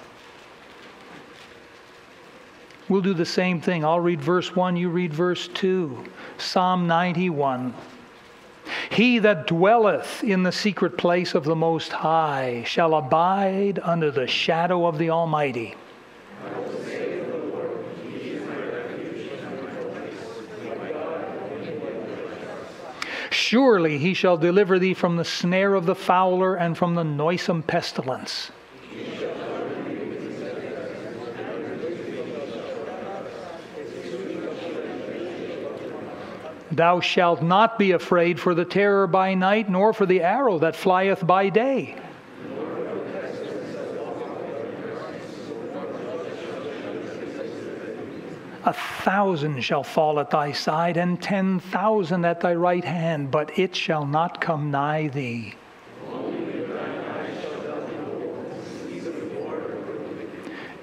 We'll 2.87 3.01
do 3.01 3.13
the 3.13 3.25
same 3.25 3.61
thing. 3.61 3.83
I'll 3.85 3.99
read 3.99 4.21
verse 4.21 4.55
1, 4.55 4.75
you 4.75 4.89
read 4.89 5.13
verse 5.13 5.47
2. 5.49 6.03
Psalm 6.37 6.87
91. 6.87 7.73
He 8.89 9.19
that 9.19 9.47
dwelleth 9.47 10.23
in 10.23 10.43
the 10.43 10.51
secret 10.51 10.97
place 10.97 11.33
of 11.35 11.43
the 11.43 11.55
Most 11.55 11.91
High 11.91 12.63
shall 12.65 12.95
abide 12.95 13.79
under 13.83 14.11
the 14.11 14.27
shadow 14.27 14.85
of 14.85 14.97
the 14.97 15.09
Almighty. 15.09 15.75
Surely 23.29 23.97
he 23.97 24.13
shall 24.13 24.37
deliver 24.37 24.79
thee 24.79 24.93
from 24.93 25.17
the 25.17 25.25
snare 25.25 25.73
of 25.73 25.85
the 25.85 25.95
fowler 25.95 26.55
and 26.55 26.77
from 26.77 26.95
the 26.95 27.03
noisome 27.03 27.63
pestilence. 27.63 28.51
Thou 36.71 37.01
shalt 37.01 37.41
not 37.41 37.77
be 37.77 37.91
afraid 37.91 38.39
for 38.39 38.55
the 38.55 38.63
terror 38.63 39.05
by 39.05 39.33
night, 39.33 39.69
nor 39.69 39.91
for 39.91 40.05
the 40.05 40.21
arrow 40.21 40.57
that 40.59 40.75
flieth 40.75 41.25
by 41.25 41.49
day. 41.49 41.95
A 48.63 48.73
thousand 48.73 49.61
shall 49.61 49.83
fall 49.83 50.19
at 50.19 50.29
thy 50.29 50.51
side, 50.51 50.95
and 50.95 51.21
ten 51.21 51.59
thousand 51.59 52.25
at 52.25 52.41
thy 52.41 52.53
right 52.53 52.85
hand, 52.85 53.31
but 53.31 53.57
it 53.57 53.75
shall 53.75 54.05
not 54.05 54.39
come 54.39 54.69
nigh 54.69 55.07
thee. 55.07 55.55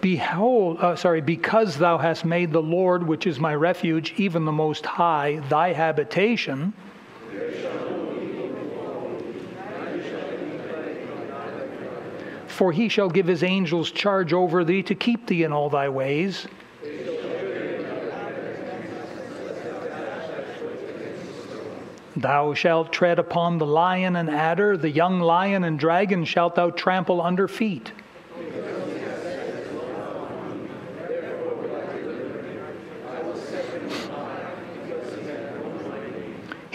Behold, 0.01 0.79
uh, 0.81 0.95
sorry, 0.95 1.21
because 1.21 1.77
thou 1.77 1.99
hast 1.99 2.25
made 2.25 2.53
the 2.53 2.63
Lord, 2.63 3.07
which 3.07 3.27
is 3.27 3.41
my 3.41 3.55
refuge, 3.55 4.15
even 4.17 4.45
the 4.45 4.53
Most 4.53 4.87
High, 4.87 5.41
thy 5.49 5.73
habitation. 5.73 6.73
For 12.47 12.73
he 12.73 12.89
shall 12.89 13.09
give 13.09 13.27
his 13.27 13.43
angels 13.43 13.91
charge 13.91 14.33
over 14.33 14.65
thee 14.65 14.83
to 14.85 14.95
keep 14.95 15.27
thee 15.27 15.43
in 15.43 15.53
all 15.53 15.71
thy 15.71 15.89
ways. 15.89 16.47
Thou 22.17 22.53
shalt 22.55 22.93
tread 22.93 23.21
upon 23.21 23.59
the 23.59 23.67
lion 23.67 24.17
and 24.17 24.29
adder, 24.29 24.77
the 24.77 24.91
young 24.91 25.21
lion 25.21 25.63
and 25.63 25.79
dragon 25.79 26.25
shalt 26.25 26.57
thou 26.57 26.71
trample 26.71 27.21
under 27.23 27.47
feet. 27.47 27.93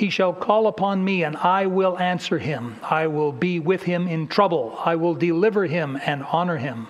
He 0.03 0.09
shall 0.09 0.33
call 0.33 0.67
upon 0.67 1.05
me, 1.05 1.23
and 1.23 1.37
I 1.37 1.65
will 1.65 1.97
answer 1.97 2.37
him. 2.37 2.75
I 2.83 3.07
will 3.07 3.31
be 3.31 3.61
with 3.61 3.83
him 3.83 4.05
in 4.05 4.27
trouble. 4.27 4.77
I 4.83 4.97
will 4.97 5.13
deliver 5.15 5.65
him 5.65 5.97
and 6.05 6.25
honor 6.29 6.57
him. 6.57 6.87